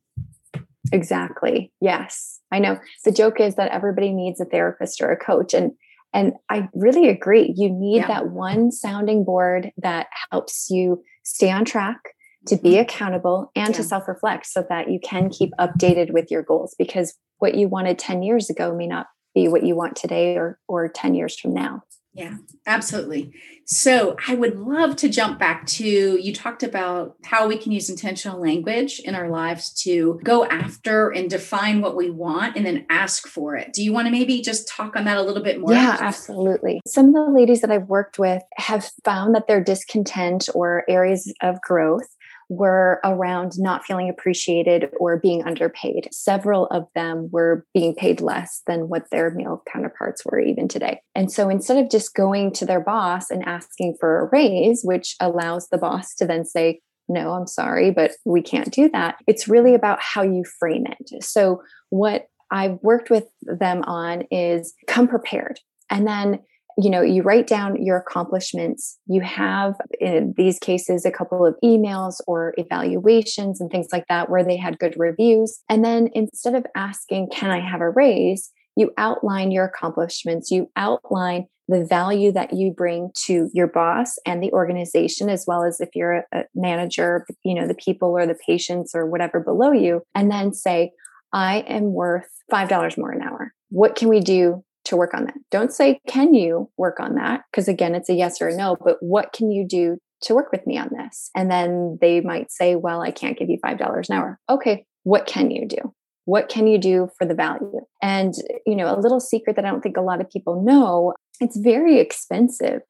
Exactly. 0.93 1.73
Yes. 1.81 2.41
I 2.51 2.59
know. 2.59 2.79
The 3.05 3.13
joke 3.13 3.41
is 3.41 3.57
that 3.57 3.71
everybody 3.71 4.13
needs 4.13 4.41
a 4.41 4.45
therapist 4.45 5.01
or 5.01 5.11
a 5.11 5.17
coach 5.17 5.55
and 5.55 5.73
and 6.15 6.33
I 6.49 6.71
really 6.73 7.11
agree. 7.11 7.53
You 7.55 7.69
need 7.69 7.99
yeah. 7.99 8.07
that 8.09 8.31
one 8.31 8.73
sounding 8.73 9.25
board 9.25 9.73
that 9.77 10.07
helps 10.31 10.71
you 10.71 11.03
stay 11.23 11.51
on 11.51 11.67
track, 11.67 11.99
to 12.47 12.57
be 12.57 12.73
mm-hmm. 12.73 12.81
accountable 12.81 13.51
and 13.55 13.71
yeah. 13.71 13.77
to 13.77 13.83
self-reflect 13.83 14.47
so 14.47 14.65
that 14.69 14.91
you 14.91 15.01
can 15.01 15.29
keep 15.31 15.51
updated 15.59 16.13
with 16.13 16.31
your 16.31 16.43
goals 16.43 16.75
because 16.79 17.15
what 17.39 17.55
you 17.55 17.69
wanted 17.69 17.99
10 17.99 18.23
years 18.23 18.51
ago 18.51 18.75
may 18.75 18.87
not 18.87 19.07
be 19.35 19.49
what 19.49 19.65
you 19.65 19.77
want 19.77 19.97
today 19.97 20.37
or 20.37 20.59
or 20.69 20.89
10 20.89 21.15
years 21.15 21.39
from 21.39 21.55
now. 21.55 21.83
Yeah, 22.15 22.37
absolutely. 22.67 23.33
So 23.67 24.17
I 24.27 24.35
would 24.35 24.59
love 24.59 24.97
to 24.97 25.09
jump 25.09 25.39
back 25.39 25.67
to 25.67 25.85
you 25.85 26.33
talked 26.33 26.65
about 26.65 27.15
how 27.23 27.47
we 27.47 27.57
can 27.57 27.71
use 27.71 27.89
intentional 27.89 28.41
language 28.41 28.99
in 28.99 29.15
our 29.15 29.29
lives 29.29 29.73
to 29.85 30.19
go 30.25 30.45
after 30.47 31.11
and 31.11 31.31
define 31.31 31.81
what 31.81 31.95
we 31.95 32.11
want 32.11 32.57
and 32.57 32.67
then 32.67 32.87
ask 32.91 33.29
for 33.29 33.55
it. 33.55 33.73
Do 33.73 33.85
you 33.85 33.93
want 33.93 34.07
to 34.07 34.11
maybe 34.11 34.41
just 34.41 34.67
talk 34.67 34.97
on 34.97 35.05
that 35.05 35.19
a 35.19 35.23
little 35.23 35.45
bit 35.45 35.61
more? 35.61 35.73
Yeah, 35.73 35.97
absolutely. 36.01 36.81
Some 36.89 37.09
of 37.09 37.15
the 37.15 37.31
ladies 37.31 37.61
that 37.61 37.71
I've 37.71 37.89
worked 37.89 38.19
with 38.19 38.43
have 38.57 38.91
found 39.05 39.37
that 39.37 39.47
their 39.47 39.63
discontent 39.63 40.49
or 40.55 40.85
areas 40.89 41.33
of 41.41 41.61
growth 41.61 42.09
were 42.49 43.01
around 43.05 43.53
not 43.59 43.85
feeling 43.85 44.09
appreciated 44.09 44.91
or 44.99 45.19
being 45.19 45.45
underpaid. 45.45 46.09
Several 46.13 46.67
of 46.67 46.87
them 46.95 47.29
were 47.31 47.67
being 47.75 47.95
paid 47.95 48.21
less 48.21 48.63
than 48.67 48.89
what 48.89 49.11
their 49.11 49.31
male 49.31 49.63
counterparts 49.71 50.25
were 50.25 50.41
even 50.41 50.67
today. 50.67 51.01
And 51.15 51.31
so 51.31 51.49
instead 51.49 51.77
of 51.77 51.91
just 51.91 52.15
going 52.15 52.53
to 52.55 52.65
their 52.65 52.81
boss 52.81 53.31
and 53.31 53.45
asking 53.45 53.97
for 54.01 54.21
a 54.21 54.29
raise, 54.33 54.83
which 54.83 55.15
allows 55.21 55.69
the 55.69 55.79
boss 55.79 56.15
to 56.17 56.27
then 56.27 56.45
say, 56.45 56.81
no, 57.09 57.33
I'm 57.33 57.47
sorry, 57.47 57.91
but 57.91 58.13
we 58.25 58.43
can't 58.43 58.71
do 58.71 58.91
that. 58.91 59.17
It's 59.27 59.49
really 59.49 59.75
about 59.75 59.99
how 60.01 60.23
you 60.23 60.45
frame 60.59 60.85
it. 60.87 61.25
So, 61.25 61.63
what 61.91 62.27
I've 62.51 62.79
worked 62.83 63.11
with 63.11 63.25
them 63.43 63.83
on 63.85 64.23
is 64.31 64.75
come 64.87 65.09
prepared. 65.09 65.59
And 65.91 66.07
then 66.07 66.41
you 66.81 66.91
know 66.91 67.03
you 67.03 67.23
write 67.23 67.47
down 67.47 67.83
your 67.83 67.97
accomplishments. 67.97 68.99
You 69.07 69.21
have 69.23 69.75
in 70.01 70.35
these 70.37 70.59
cases 70.59 71.05
a 71.05 71.11
couple 71.11 71.45
of 71.45 71.57
emails 71.65 72.17
or 72.27 72.55
evaluations 72.57 73.61
and 73.61 73.71
things 73.71 73.89
like 73.93 74.05
that 74.09 74.31
where 74.31 74.45
they 74.45 74.57
had 74.57 74.79
good 74.79 74.95
reviews. 74.97 75.61
And 75.69 75.85
then 75.85 76.09
instead 76.15 76.55
of 76.55 76.65
asking 76.75 77.29
can 77.33 77.51
i 77.51 77.61
have 77.61 77.81
a 77.81 77.91
raise? 77.91 78.51
you 78.79 78.93
outline 78.97 79.51
your 79.51 79.65
accomplishments. 79.65 80.53
You 80.53 80.71
outline 80.77 81.47
the 81.67 81.85
value 81.85 82.31
that 82.33 82.55
you 82.55 82.73
bring 82.73 83.11
to 83.27 83.51
your 83.53 83.67
boss 83.67 84.15
and 84.25 84.41
the 84.41 84.53
organization 84.53 85.29
as 85.29 85.45
well 85.47 85.65
as 85.65 85.81
if 85.81 85.91
you're 85.95 86.25
a 86.33 86.45
manager 86.55 87.27
you 87.45 87.55
know 87.55 87.67
the 87.67 87.75
people 87.75 88.09
or 88.17 88.27
the 88.27 88.39
patients 88.47 88.93
or 88.95 89.05
whatever 89.05 89.39
below 89.39 89.73
you 89.73 90.01
and 90.15 90.31
then 90.31 90.55
say 90.55 90.93
i 91.35 91.59
am 91.69 91.93
worth 91.93 92.25
$5 92.51 92.99
more 92.99 93.11
an 93.11 93.23
hour. 93.23 93.53
What 93.71 93.97
can 93.97 94.09
we 94.09 94.21
do 94.21 94.65
to 94.89 94.97
work 94.97 95.15
on 95.15 95.25
that. 95.25 95.35
Don't 95.51 95.73
say, 95.73 96.01
can 96.09 96.35
you 96.35 96.71
work 96.77 96.99
on 96.99 97.15
that? 97.15 97.43
Because 97.51 97.69
again, 97.69 97.95
it's 97.95 98.09
a 98.09 98.15
yes 98.15 98.41
or 98.41 98.49
a 98.49 98.57
no, 98.57 98.77
but 98.83 98.97
what 99.01 99.33
can 99.33 99.51
you 99.51 99.67
do 99.67 99.99
to 100.23 100.35
work 100.35 100.51
with 100.51 100.67
me 100.67 100.79
on 100.79 100.91
this? 100.97 101.31
And 101.37 101.51
then 101.51 101.99
they 102.01 102.21
might 102.21 102.51
say, 102.51 102.75
well, 102.75 103.03
I 103.03 103.11
can't 103.11 103.39
give 103.39 103.49
you 103.49 103.59
$5 103.65 104.09
an 104.09 104.17
hour. 104.17 104.39
Okay, 104.51 104.85
what 105.05 105.27
can 105.27 105.51
you 105.51 105.67
do? 105.67 105.95
What 106.25 106.49
can 106.49 106.67
you 106.67 106.79
do 106.79 107.09
for 107.19 107.27
the 107.27 107.35
value? 107.35 107.81
And, 108.03 108.35
you 108.67 108.77
know, 108.77 108.95
a 108.95 109.01
little 109.01 109.21
secret 109.21 109.57
that 109.57 109.65
I 109.65 109.71
don't 109.71 109.81
think 109.81 109.97
a 109.97 110.03
lot 110.03 110.21
of 110.21 110.31
people 110.31 110.63
know 110.63 111.15
it's 111.41 111.57
very 111.57 111.99
expensive 111.99 112.81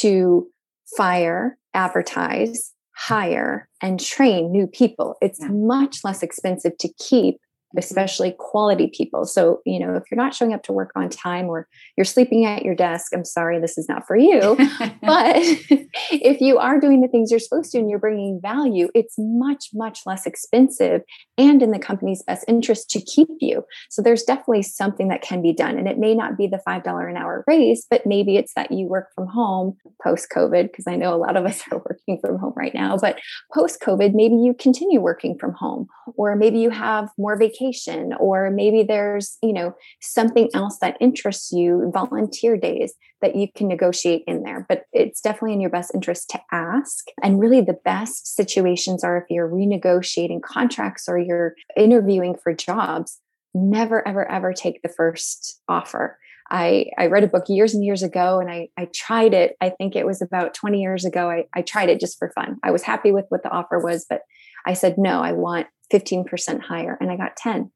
to 0.00 0.48
fire, 0.96 1.58
advertise, 1.74 2.72
hire, 2.96 3.68
and 3.82 4.00
train 4.00 4.50
new 4.50 4.66
people. 4.66 5.16
It's 5.20 5.38
yeah. 5.40 5.48
much 5.50 5.98
less 6.04 6.22
expensive 6.22 6.76
to 6.78 6.88
keep 6.98 7.36
Mm-hmm. 7.68 7.80
especially 7.80 8.34
quality 8.38 8.90
people. 8.96 9.26
So, 9.26 9.60
you 9.66 9.78
know, 9.78 9.94
if 9.94 10.04
you're 10.10 10.16
not 10.16 10.34
showing 10.34 10.54
up 10.54 10.62
to 10.62 10.72
work 10.72 10.90
on 10.96 11.10
time 11.10 11.48
or 11.48 11.68
you're 11.98 12.06
sleeping 12.06 12.46
at 12.46 12.64
your 12.64 12.74
desk, 12.74 13.12
I'm 13.12 13.26
sorry, 13.26 13.60
this 13.60 13.76
is 13.76 13.86
not 13.90 14.06
for 14.06 14.16
you. 14.16 14.56
but 15.02 15.36
if 16.10 16.40
you 16.40 16.56
are 16.56 16.80
doing 16.80 17.02
the 17.02 17.08
things 17.08 17.30
you're 17.30 17.38
supposed 17.38 17.70
to 17.72 17.78
and 17.78 17.90
you're 17.90 17.98
bringing 17.98 18.40
value, 18.40 18.88
it's 18.94 19.16
much, 19.18 19.66
much 19.74 20.00
less 20.06 20.24
expensive 20.24 21.02
and 21.36 21.62
in 21.62 21.70
the 21.70 21.78
company's 21.78 22.22
best 22.22 22.42
interest 22.48 22.88
to 22.88 23.02
keep 23.02 23.28
you. 23.38 23.62
So, 23.90 24.00
there's 24.00 24.22
definitely 24.22 24.62
something 24.62 25.08
that 25.08 25.20
can 25.20 25.42
be 25.42 25.52
done. 25.52 25.76
And 25.76 25.86
it 25.86 25.98
may 25.98 26.14
not 26.14 26.38
be 26.38 26.46
the 26.46 26.62
$5 26.66 27.10
an 27.10 27.18
hour 27.18 27.44
raise, 27.46 27.86
but 27.90 28.06
maybe 28.06 28.38
it's 28.38 28.54
that 28.54 28.72
you 28.72 28.86
work 28.86 29.08
from 29.14 29.26
home 29.26 29.76
post 30.02 30.28
COVID, 30.34 30.70
because 30.70 30.86
I 30.86 30.96
know 30.96 31.14
a 31.14 31.20
lot 31.20 31.36
of 31.36 31.44
us 31.44 31.60
are 31.70 31.82
working 31.84 32.18
from 32.18 32.38
home 32.38 32.54
right 32.56 32.72
now. 32.72 32.96
But 32.96 33.18
post 33.52 33.82
COVID, 33.82 34.14
maybe 34.14 34.36
you 34.36 34.54
continue 34.58 35.02
working 35.02 35.36
from 35.38 35.52
home, 35.52 35.86
or 36.16 36.34
maybe 36.34 36.60
you 36.60 36.70
have 36.70 37.10
more 37.18 37.36
vacation 37.36 37.57
vacation 37.58 38.12
or 38.18 38.50
maybe 38.50 38.82
there's 38.82 39.36
you 39.42 39.52
know 39.52 39.74
something 40.00 40.48
else 40.54 40.78
that 40.80 40.96
interests 41.00 41.52
you 41.52 41.90
volunteer 41.92 42.56
days 42.56 42.94
that 43.20 43.36
you 43.36 43.48
can 43.54 43.68
negotiate 43.68 44.22
in 44.26 44.42
there 44.42 44.64
but 44.68 44.84
it's 44.92 45.20
definitely 45.20 45.52
in 45.52 45.60
your 45.60 45.70
best 45.70 45.92
interest 45.94 46.28
to 46.30 46.40
ask 46.52 47.06
and 47.22 47.40
really 47.40 47.60
the 47.60 47.78
best 47.84 48.34
situations 48.34 49.04
are 49.04 49.18
if 49.18 49.24
you're 49.30 49.48
renegotiating 49.48 50.42
contracts 50.42 51.08
or 51.08 51.18
you're 51.18 51.54
interviewing 51.76 52.36
for 52.42 52.52
jobs 52.52 53.18
never 53.54 54.06
ever 54.06 54.28
ever 54.30 54.52
take 54.52 54.82
the 54.82 54.88
first 54.88 55.60
offer 55.68 56.18
I, 56.50 56.86
I 56.96 57.08
read 57.08 57.24
a 57.24 57.28
book 57.28 57.44
years 57.48 57.74
and 57.74 57.84
years 57.84 58.02
ago 58.02 58.40
and 58.40 58.50
I, 58.50 58.68
I 58.78 58.88
tried 58.94 59.34
it. 59.34 59.54
I 59.60 59.68
think 59.68 59.94
it 59.94 60.06
was 60.06 60.22
about 60.22 60.54
20 60.54 60.80
years 60.80 61.04
ago. 61.04 61.28
I, 61.28 61.44
I 61.54 61.60
tried 61.60 61.90
it 61.90 62.00
just 62.00 62.18
for 62.18 62.30
fun. 62.30 62.56
I 62.62 62.70
was 62.70 62.82
happy 62.82 63.12
with 63.12 63.26
what 63.28 63.42
the 63.42 63.50
offer 63.50 63.78
was, 63.78 64.06
but 64.08 64.22
I 64.66 64.74
said, 64.74 64.98
no, 64.98 65.20
I 65.20 65.32
want 65.32 65.66
15% 65.92 66.60
higher 66.60 66.96
and 67.00 67.10
I 67.10 67.16
got 67.16 67.36
10. 67.36 67.70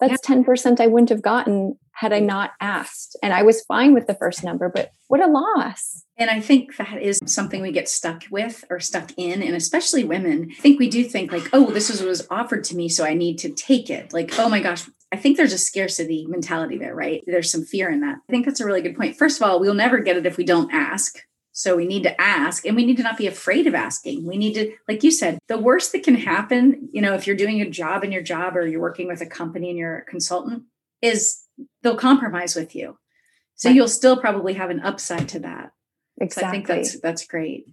That's 0.00 0.28
yeah. 0.28 0.36
10% 0.36 0.80
I 0.80 0.86
wouldn't 0.86 1.10
have 1.10 1.22
gotten 1.22 1.78
had 1.92 2.14
I 2.14 2.20
not 2.20 2.52
asked. 2.60 3.18
And 3.22 3.34
I 3.34 3.42
was 3.42 3.62
fine 3.64 3.92
with 3.92 4.06
the 4.06 4.14
first 4.14 4.42
number, 4.42 4.70
but 4.74 4.92
what 5.08 5.20
a 5.20 5.26
loss. 5.26 6.04
And 6.16 6.30
I 6.30 6.40
think 6.40 6.76
that 6.78 7.02
is 7.02 7.18
something 7.26 7.60
we 7.60 7.72
get 7.72 7.88
stuck 7.88 8.24
with 8.30 8.64
or 8.70 8.80
stuck 8.80 9.12
in. 9.18 9.42
And 9.42 9.54
especially 9.54 10.04
women, 10.04 10.48
I 10.50 10.60
think 10.60 10.78
we 10.78 10.88
do 10.88 11.04
think 11.04 11.30
like, 11.30 11.50
oh, 11.52 11.70
this 11.70 11.90
is 11.90 12.00
what 12.00 12.08
was 12.08 12.26
offered 12.30 12.64
to 12.64 12.76
me. 12.76 12.88
So 12.88 13.04
I 13.04 13.12
need 13.12 13.36
to 13.40 13.50
take 13.50 13.90
it. 13.90 14.14
Like, 14.14 14.38
oh 14.38 14.48
my 14.48 14.60
gosh, 14.60 14.88
I 15.12 15.16
think 15.16 15.36
there's 15.36 15.52
a 15.52 15.58
scarcity 15.58 16.24
mentality 16.26 16.78
there, 16.78 16.94
right? 16.94 17.22
There's 17.26 17.52
some 17.52 17.64
fear 17.64 17.90
in 17.90 18.00
that. 18.00 18.16
I 18.16 18.32
think 18.32 18.46
that's 18.46 18.60
a 18.60 18.66
really 18.66 18.80
good 18.80 18.96
point. 18.96 19.16
First 19.16 19.40
of 19.40 19.46
all, 19.46 19.60
we'll 19.60 19.74
never 19.74 19.98
get 19.98 20.16
it 20.16 20.24
if 20.24 20.38
we 20.38 20.44
don't 20.44 20.72
ask. 20.72 21.18
So 21.60 21.76
we 21.76 21.84
need 21.84 22.04
to 22.04 22.18
ask 22.18 22.64
and 22.64 22.74
we 22.74 22.86
need 22.86 22.96
to 22.96 23.02
not 23.02 23.18
be 23.18 23.26
afraid 23.26 23.66
of 23.66 23.74
asking. 23.74 24.24
We 24.24 24.38
need 24.38 24.54
to, 24.54 24.72
like 24.88 25.04
you 25.04 25.10
said, 25.10 25.38
the 25.46 25.58
worst 25.58 25.92
that 25.92 26.02
can 26.02 26.14
happen, 26.14 26.88
you 26.90 27.02
know, 27.02 27.12
if 27.12 27.26
you're 27.26 27.36
doing 27.36 27.60
a 27.60 27.68
job 27.68 28.02
in 28.02 28.12
your 28.12 28.22
job 28.22 28.56
or 28.56 28.66
you're 28.66 28.80
working 28.80 29.08
with 29.08 29.20
a 29.20 29.26
company 29.26 29.68
and 29.68 29.78
you're 29.78 29.98
a 29.98 30.04
consultant, 30.06 30.62
is 31.02 31.42
they'll 31.82 31.98
compromise 31.98 32.56
with 32.56 32.74
you. 32.74 32.96
So 33.56 33.68
right. 33.68 33.76
you'll 33.76 33.88
still 33.88 34.16
probably 34.16 34.54
have 34.54 34.70
an 34.70 34.80
upside 34.80 35.28
to 35.28 35.40
that. 35.40 35.72
Exactly. 36.18 36.40
So 36.40 36.48
I 36.48 36.50
think 36.50 36.66
that's 36.66 37.00
that's 37.00 37.26
great. 37.26 37.66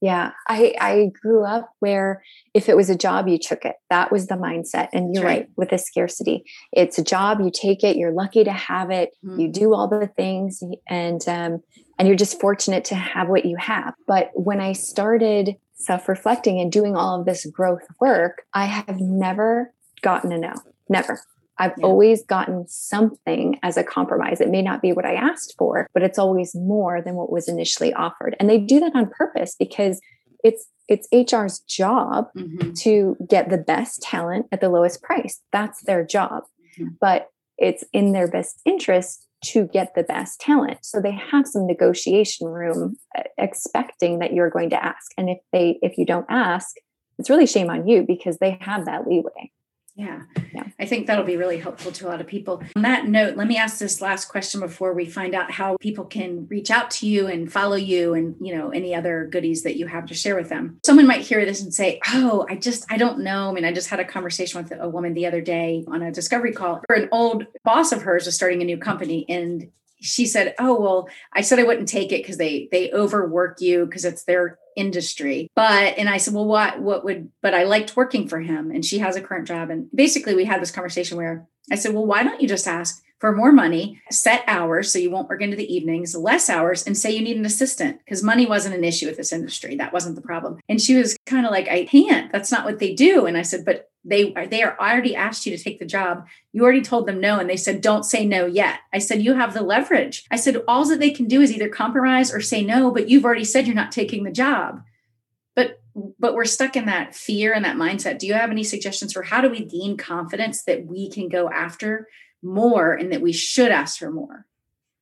Yeah. 0.00 0.32
I, 0.48 0.74
I 0.80 1.10
grew 1.20 1.44
up 1.44 1.74
where 1.80 2.22
if 2.54 2.68
it 2.68 2.76
was 2.76 2.88
a 2.88 2.96
job, 2.96 3.28
you 3.28 3.38
took 3.38 3.64
it. 3.64 3.76
That 3.90 4.10
was 4.10 4.28
the 4.28 4.34
mindset. 4.34 4.88
And 4.92 5.14
you're 5.14 5.24
right. 5.24 5.40
right. 5.40 5.48
with 5.56 5.70
the 5.70 5.78
scarcity. 5.78 6.44
It's 6.72 6.98
a 6.98 7.04
job, 7.04 7.40
you 7.40 7.50
take 7.52 7.84
it, 7.84 7.96
you're 7.96 8.12
lucky 8.12 8.44
to 8.44 8.52
have 8.52 8.90
it, 8.90 9.10
mm-hmm. 9.24 9.40
you 9.40 9.48
do 9.48 9.74
all 9.74 9.88
the 9.88 10.06
things 10.16 10.62
and 10.88 11.26
um 11.28 11.62
and 11.98 12.08
you're 12.08 12.16
just 12.16 12.40
fortunate 12.40 12.84
to 12.86 12.94
have 12.94 13.28
what 13.28 13.44
you 13.44 13.56
have. 13.56 13.92
But 14.06 14.30
when 14.32 14.58
I 14.58 14.72
started 14.72 15.56
self-reflecting 15.74 16.58
and 16.58 16.72
doing 16.72 16.96
all 16.96 17.20
of 17.20 17.26
this 17.26 17.44
growth 17.46 17.82
work, 18.00 18.42
I 18.54 18.64
have 18.64 18.98
never 18.98 19.74
gotten 20.00 20.32
a 20.32 20.38
no. 20.38 20.54
Never. 20.88 21.20
I've 21.60 21.74
yeah. 21.76 21.84
always 21.84 22.24
gotten 22.24 22.66
something 22.66 23.60
as 23.62 23.76
a 23.76 23.84
compromise. 23.84 24.40
It 24.40 24.48
may 24.48 24.62
not 24.62 24.80
be 24.80 24.92
what 24.92 25.04
I 25.04 25.14
asked 25.14 25.54
for, 25.58 25.88
but 25.92 26.02
it's 26.02 26.18
always 26.18 26.54
more 26.54 27.02
than 27.02 27.16
what 27.16 27.30
was 27.30 27.48
initially 27.48 27.92
offered. 27.92 28.34
And 28.40 28.48
they 28.48 28.58
do 28.58 28.80
that 28.80 28.96
on 28.96 29.10
purpose 29.10 29.56
because 29.58 30.00
it's 30.42 30.66
it's 30.88 31.06
HR's 31.12 31.60
job 31.60 32.28
mm-hmm. 32.36 32.72
to 32.72 33.16
get 33.28 33.50
the 33.50 33.58
best 33.58 34.02
talent 34.02 34.46
at 34.50 34.60
the 34.60 34.70
lowest 34.70 35.02
price. 35.02 35.40
That's 35.52 35.82
their 35.82 36.04
job. 36.04 36.44
Mm-hmm. 36.78 36.94
But 36.98 37.28
it's 37.58 37.84
in 37.92 38.12
their 38.12 38.26
best 38.26 38.60
interest 38.64 39.28
to 39.42 39.66
get 39.66 39.94
the 39.94 40.02
best 40.02 40.40
talent. 40.40 40.78
So 40.82 41.00
they 41.00 41.12
have 41.12 41.46
some 41.46 41.66
negotiation 41.66 42.48
room 42.48 42.96
expecting 43.38 44.18
that 44.18 44.32
you're 44.32 44.50
going 44.50 44.70
to 44.70 44.82
ask. 44.82 45.12
And 45.18 45.28
if 45.28 45.38
they 45.52 45.78
if 45.82 45.98
you 45.98 46.06
don't 46.06 46.26
ask, 46.30 46.74
it's 47.18 47.28
really 47.28 47.46
shame 47.46 47.68
on 47.68 47.86
you 47.86 48.02
because 48.02 48.38
they 48.38 48.56
have 48.62 48.86
that 48.86 49.06
leeway. 49.06 49.52
Yeah. 50.00 50.22
yeah. 50.54 50.64
I 50.78 50.86
think 50.86 51.06
that'll 51.06 51.26
be 51.26 51.36
really 51.36 51.58
helpful 51.58 51.92
to 51.92 52.06
a 52.06 52.08
lot 52.08 52.22
of 52.22 52.26
people. 52.26 52.62
On 52.74 52.82
that 52.82 53.06
note, 53.06 53.36
let 53.36 53.46
me 53.46 53.58
ask 53.58 53.78
this 53.78 54.00
last 54.00 54.26
question 54.26 54.60
before 54.60 54.94
we 54.94 55.04
find 55.04 55.34
out 55.34 55.50
how 55.50 55.76
people 55.78 56.06
can 56.06 56.46
reach 56.48 56.70
out 56.70 56.90
to 56.92 57.06
you 57.06 57.26
and 57.26 57.52
follow 57.52 57.76
you 57.76 58.14
and, 58.14 58.34
you 58.40 58.56
know, 58.56 58.70
any 58.70 58.94
other 58.94 59.28
goodies 59.30 59.62
that 59.64 59.76
you 59.76 59.86
have 59.86 60.06
to 60.06 60.14
share 60.14 60.36
with 60.36 60.48
them. 60.48 60.80
Someone 60.86 61.06
might 61.06 61.20
hear 61.20 61.44
this 61.44 61.60
and 61.60 61.74
say, 61.74 62.00
"Oh, 62.14 62.46
I 62.48 62.56
just 62.56 62.86
I 62.90 62.96
don't 62.96 63.20
know." 63.20 63.50
I 63.50 63.52
mean, 63.52 63.66
I 63.66 63.72
just 63.72 63.90
had 63.90 64.00
a 64.00 64.04
conversation 64.04 64.62
with 64.62 64.72
a 64.78 64.88
woman 64.88 65.12
the 65.12 65.26
other 65.26 65.42
day 65.42 65.84
on 65.86 66.02
a 66.02 66.10
discovery 66.10 66.52
call. 66.52 66.82
Or 66.88 66.96
an 66.96 67.08
old 67.12 67.46
boss 67.62 67.92
of 67.92 68.02
hers 68.02 68.24
was 68.24 68.34
starting 68.34 68.62
a 68.62 68.64
new 68.64 68.78
company 68.78 69.26
and 69.28 69.70
she 70.00 70.26
said, 70.26 70.54
"Oh 70.58 70.80
well, 70.80 71.08
I 71.32 71.42
said 71.42 71.58
I 71.58 71.64
wouldn't 71.64 71.88
take 71.88 72.12
it 72.12 72.22
because 72.22 72.38
they 72.38 72.68
they 72.72 72.90
overwork 72.92 73.60
you 73.60 73.86
because 73.86 74.04
it's 74.04 74.24
their 74.24 74.58
industry." 74.76 75.50
But 75.54 75.98
and 75.98 76.08
I 76.08 76.16
said, 76.16 76.34
"Well, 76.34 76.46
what 76.46 76.80
what 76.80 77.04
would?" 77.04 77.30
But 77.42 77.54
I 77.54 77.64
liked 77.64 77.96
working 77.96 78.28
for 78.28 78.40
him, 78.40 78.70
and 78.70 78.84
she 78.84 78.98
has 78.98 79.16
a 79.16 79.20
current 79.20 79.46
job. 79.46 79.70
And 79.70 79.88
basically, 79.94 80.34
we 80.34 80.44
had 80.44 80.60
this 80.60 80.70
conversation 80.70 81.16
where 81.16 81.46
I 81.70 81.74
said, 81.74 81.94
"Well, 81.94 82.06
why 82.06 82.22
don't 82.22 82.40
you 82.40 82.48
just 82.48 82.66
ask 82.66 83.02
for 83.20 83.36
more 83.36 83.52
money, 83.52 84.00
set 84.10 84.42
hours 84.46 84.90
so 84.90 84.98
you 84.98 85.10
won't 85.10 85.28
work 85.28 85.42
into 85.42 85.56
the 85.56 85.72
evenings, 85.72 86.16
less 86.16 86.48
hours, 86.48 86.86
and 86.86 86.96
say 86.96 87.10
you 87.10 87.22
need 87.22 87.36
an 87.36 87.44
assistant 87.44 87.98
because 87.98 88.22
money 88.22 88.46
wasn't 88.46 88.74
an 88.74 88.82
issue 88.82 89.06
with 89.06 89.18
this 89.18 89.32
industry. 89.32 89.76
That 89.76 89.92
wasn't 89.92 90.16
the 90.16 90.22
problem." 90.22 90.58
And 90.68 90.80
she 90.80 90.96
was 90.96 91.16
kind 91.26 91.46
of 91.46 91.52
like, 91.52 91.68
"I 91.68 91.84
can't. 91.84 92.32
That's 92.32 92.50
not 92.50 92.64
what 92.64 92.78
they 92.78 92.94
do." 92.94 93.26
And 93.26 93.36
I 93.36 93.42
said, 93.42 93.64
"But." 93.64 93.86
they 94.04 94.32
they 94.46 94.62
are 94.62 94.78
already 94.80 95.14
asked 95.14 95.44
you 95.44 95.54
to 95.54 95.62
take 95.62 95.78
the 95.78 95.84
job 95.84 96.26
you 96.52 96.62
already 96.62 96.80
told 96.80 97.06
them 97.06 97.20
no 97.20 97.38
and 97.38 97.50
they 97.50 97.56
said 97.56 97.82
don't 97.82 98.04
say 98.04 98.24
no 98.24 98.46
yet 98.46 98.80
i 98.94 98.98
said 98.98 99.20
you 99.20 99.34
have 99.34 99.52
the 99.52 99.62
leverage 99.62 100.24
i 100.30 100.36
said 100.36 100.56
all 100.66 100.86
that 100.86 101.00
they 101.00 101.10
can 101.10 101.26
do 101.26 101.42
is 101.42 101.52
either 101.52 101.68
compromise 101.68 102.32
or 102.32 102.40
say 102.40 102.64
no 102.64 102.90
but 102.90 103.10
you've 103.10 103.24
already 103.26 103.44
said 103.44 103.66
you're 103.66 103.76
not 103.76 103.92
taking 103.92 104.24
the 104.24 104.30
job 104.30 104.82
but 105.54 105.82
but 106.18 106.34
we're 106.34 106.46
stuck 106.46 106.76
in 106.76 106.86
that 106.86 107.14
fear 107.14 107.52
and 107.52 107.64
that 107.64 107.76
mindset 107.76 108.18
do 108.18 108.26
you 108.26 108.32
have 108.32 108.50
any 108.50 108.64
suggestions 108.64 109.12
for 109.12 109.22
how 109.22 109.42
do 109.42 109.50
we 109.50 109.62
gain 109.62 109.98
confidence 109.98 110.62
that 110.62 110.86
we 110.86 111.10
can 111.10 111.28
go 111.28 111.50
after 111.50 112.08
more 112.42 112.92
and 112.92 113.12
that 113.12 113.20
we 113.20 113.32
should 113.32 113.70
ask 113.70 113.98
for 113.98 114.10
more 114.10 114.46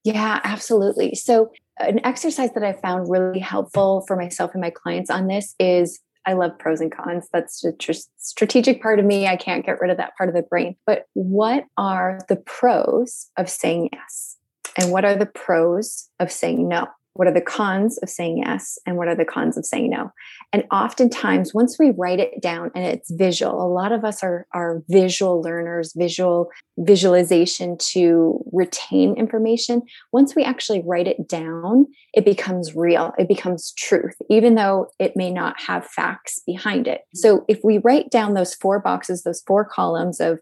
yeah 0.05 0.40
absolutely 0.44 1.14
so 1.14 1.51
an 1.79 2.01
exercise 2.05 2.53
that 2.55 2.64
i 2.64 2.72
found 2.72 3.11
really 3.11 3.40
helpful 3.40 4.05
for 4.07 4.16
myself 4.16 4.53
and 4.53 4.61
my 4.61 4.70
clients 4.70 5.11
on 5.11 5.27
this 5.27 5.55
is 5.59 6.01
I 6.29 6.35
love 6.35 6.59
pros 6.59 6.83
and 6.83 6.94
cons. 6.94 7.27
That's 7.33 7.64
a 7.64 7.72
tr- 7.72 7.92
strategic 8.18 8.83
part 8.83 8.98
of 8.98 9.07
me. 9.07 9.27
I 9.27 9.37
can't 9.37 9.64
get 9.64 9.81
rid 9.81 9.90
of 9.90 9.96
that 9.96 10.14
part 10.14 10.29
of 10.29 10.35
the 10.35 10.42
brain. 10.42 10.77
But 10.85 11.07
what 11.14 11.64
are 11.79 12.18
the 12.29 12.37
pros 12.37 13.31
of 13.38 13.48
saying 13.48 13.88
yes? 13.94 14.37
And 14.77 14.92
what 14.92 15.07
are 15.07 15.16
the 15.16 15.24
pros 15.24 16.11
of 16.20 16.31
saying 16.31 16.68
no? 16.68 16.87
What 17.14 17.27
are 17.27 17.35
the 17.35 17.40
cons 17.40 17.99
of 17.99 18.09
saying 18.09 18.38
yes? 18.38 18.79
And 18.87 18.97
what 18.97 19.09
are 19.09 19.16
the 19.16 19.25
cons 19.25 19.57
of 19.57 19.66
saying 19.66 19.90
no? 19.90 20.12
And 20.53 20.64
oftentimes, 20.71 21.53
once 21.53 21.77
we 21.79 21.90
write 21.90 22.21
it 22.21 22.40
down 22.40 22.71
and 22.75 22.85
it's 22.85 23.11
visual, 23.11 23.61
a 23.61 23.66
lot 23.66 23.92
of 23.92 24.05
us 24.05 24.23
are, 24.23 24.47
are 24.55 24.83
visual 24.88 25.42
learners, 25.42 25.92
visual 25.97 26.51
visualization 26.79 27.77
to 27.79 28.38
retain 28.53 29.16
information. 29.16 29.83
Once 30.12 30.37
we 30.37 30.44
actually 30.44 30.83
write 30.87 31.09
it 31.09 31.29
down, 31.29 31.87
it 32.14 32.25
becomes 32.25 32.77
real, 32.77 33.12
it 33.18 33.29
becomes 33.29 33.73
truth, 33.77 34.14
even 34.31 34.55
though 34.55 34.87
it 34.99 35.16
may 35.16 35.31
not 35.31 35.61
have 35.61 35.85
facts 35.87 36.40
behind 36.47 36.87
it. 36.87 37.01
Mm-hmm. 37.01 37.18
So 37.18 37.44
if 37.49 37.61
we 37.64 37.79
write 37.79 38.11
down 38.11 38.35
those 38.35 38.55
four 38.55 38.79
boxes, 38.79 39.23
those 39.25 39.42
four 39.47 39.64
columns 39.64 40.21
of 40.21 40.40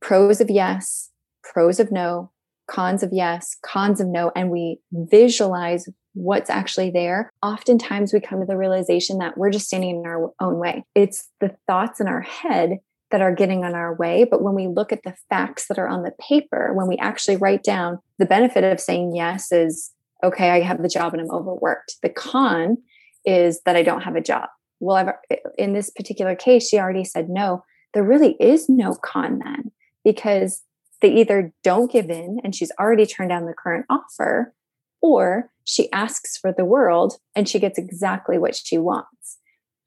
pros 0.00 0.40
of 0.40 0.48
yes, 0.48 1.10
pros 1.42 1.80
of 1.80 1.90
no, 1.90 2.30
cons 2.66 3.02
of 3.02 3.10
yes, 3.12 3.56
cons 3.64 4.00
of 4.00 4.06
no, 4.06 4.32
and 4.34 4.50
we 4.50 4.78
visualize 4.92 5.88
what's 6.14 6.48
actually 6.48 6.90
there, 6.90 7.30
oftentimes 7.42 8.12
we 8.12 8.20
come 8.20 8.40
to 8.40 8.46
the 8.46 8.56
realization 8.56 9.18
that 9.18 9.36
we're 9.36 9.50
just 9.50 9.66
standing 9.66 9.96
in 9.96 10.06
our 10.06 10.32
own 10.40 10.58
way. 10.58 10.84
It's 10.94 11.28
the 11.40 11.54
thoughts 11.66 12.00
in 12.00 12.06
our 12.06 12.20
head 12.20 12.78
that 13.10 13.20
are 13.20 13.34
getting 13.34 13.64
on 13.64 13.74
our 13.74 13.94
way. 13.94 14.24
But 14.28 14.42
when 14.42 14.54
we 14.54 14.66
look 14.66 14.92
at 14.92 15.02
the 15.04 15.14
facts 15.28 15.66
that 15.68 15.78
are 15.78 15.88
on 15.88 16.02
the 16.02 16.12
paper, 16.20 16.72
when 16.74 16.88
we 16.88 16.96
actually 16.98 17.36
write 17.36 17.62
down 17.62 17.98
the 18.18 18.26
benefit 18.26 18.64
of 18.64 18.80
saying 18.80 19.14
yes 19.14 19.52
is, 19.52 19.92
okay, 20.22 20.50
I 20.50 20.60
have 20.60 20.82
the 20.82 20.88
job 20.88 21.12
and 21.12 21.22
I'm 21.22 21.30
overworked. 21.30 21.96
The 22.02 22.08
con 22.08 22.78
is 23.24 23.60
that 23.66 23.76
I 23.76 23.82
don't 23.82 24.02
have 24.02 24.16
a 24.16 24.20
job. 24.20 24.48
Well, 24.80 24.96
I've, 24.96 25.38
in 25.58 25.74
this 25.74 25.90
particular 25.90 26.34
case, 26.34 26.68
she 26.68 26.78
already 26.78 27.04
said 27.04 27.28
no. 27.28 27.64
There 27.92 28.02
really 28.02 28.36
is 28.40 28.68
no 28.68 28.94
con 28.94 29.40
then 29.44 29.70
because 30.04 30.62
they 31.04 31.12
either 31.12 31.52
don't 31.62 31.92
give 31.92 32.08
in 32.08 32.40
and 32.42 32.54
she's 32.54 32.72
already 32.80 33.04
turned 33.04 33.28
down 33.28 33.44
the 33.44 33.52
current 33.52 33.84
offer 33.90 34.54
or 35.02 35.50
she 35.64 35.92
asks 35.92 36.38
for 36.38 36.50
the 36.50 36.64
world 36.64 37.18
and 37.36 37.46
she 37.46 37.58
gets 37.58 37.78
exactly 37.78 38.38
what 38.38 38.56
she 38.56 38.78
wants. 38.78 39.36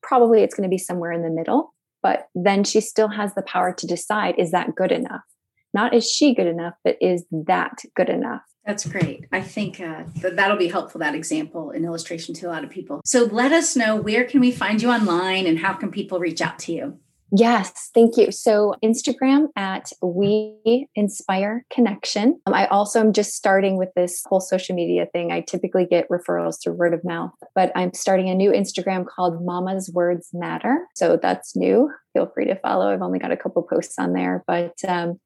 Probably 0.03 0.43
it's 0.43 0.53
going 0.53 0.69
to 0.69 0.73
be 0.73 0.77
somewhere 0.77 1.11
in 1.11 1.23
the 1.23 1.31
middle, 1.31 1.73
but 2.03 2.27
then 2.35 2.63
she 2.63 2.81
still 2.81 3.07
has 3.07 3.33
the 3.33 3.41
power 3.41 3.73
to 3.73 3.87
decide 3.87 4.35
is 4.37 4.51
that 4.51 4.75
good 4.75 4.91
enough? 4.91 5.23
Not 5.73 5.95
is 5.95 6.07
she 6.07 6.35
good 6.35 6.45
enough, 6.45 6.75
but 6.83 6.97
is 7.01 7.25
that 7.31 7.79
good 7.95 8.09
enough? 8.09 8.43
That's 8.63 8.85
great. 8.85 9.25
I 9.31 9.41
think 9.41 9.79
uh, 9.79 10.03
that 10.21 10.35
that'll 10.35 10.57
be 10.57 10.67
helpful. 10.67 10.99
That 10.99 11.15
example 11.15 11.71
and 11.71 11.83
illustration 11.83 12.35
to 12.35 12.45
a 12.45 12.51
lot 12.51 12.63
of 12.63 12.69
people. 12.69 13.01
So 13.05 13.23
let 13.23 13.51
us 13.51 13.75
know 13.75 13.95
where 13.95 14.23
can 14.23 14.39
we 14.39 14.51
find 14.51 14.83
you 14.83 14.91
online 14.91 15.47
and 15.47 15.57
how 15.57 15.73
can 15.73 15.89
people 15.89 16.19
reach 16.19 16.41
out 16.41 16.59
to 16.59 16.73
you. 16.73 16.99
Yes, 17.31 17.89
thank 17.93 18.15
you. 18.15 18.31
So 18.31 18.75
Instagram 18.83 19.47
at 19.57 19.91
We 20.01 20.87
Inspire 20.95 21.65
Connection. 21.69 22.39
Um, 22.45 22.53
I 22.53 22.67
also 22.67 23.01
am 23.01 23.11
just 23.11 23.33
starting 23.33 23.77
with 23.77 23.89
this 23.95 24.23
whole 24.27 24.39
social 24.39 24.75
media 24.75 25.07
thing. 25.11 25.31
I 25.31 25.41
typically 25.41 25.85
get 25.85 26.07
referrals 26.09 26.61
through 26.63 26.73
word 26.73 26.93
of 26.93 27.03
mouth, 27.03 27.31
but 27.53 27.71
I'm 27.75 27.93
starting 27.93 28.29
a 28.29 28.35
new 28.35 28.51
Instagram 28.51 29.05
called 29.05 29.43
Mama's 29.43 29.91
Words 29.93 30.29
Matter. 30.33 30.85
So 30.95 31.19
that's 31.21 31.55
new. 31.55 31.91
Feel 32.13 32.31
free 32.33 32.45
to 32.45 32.55
follow. 32.55 32.87
I've 32.87 33.01
only 33.01 33.19
got 33.19 33.31
a 33.31 33.37
couple 33.37 33.61
posts 33.63 33.99
on 33.99 34.13
there, 34.13 34.43
but 34.47 34.75
um, 34.87 35.19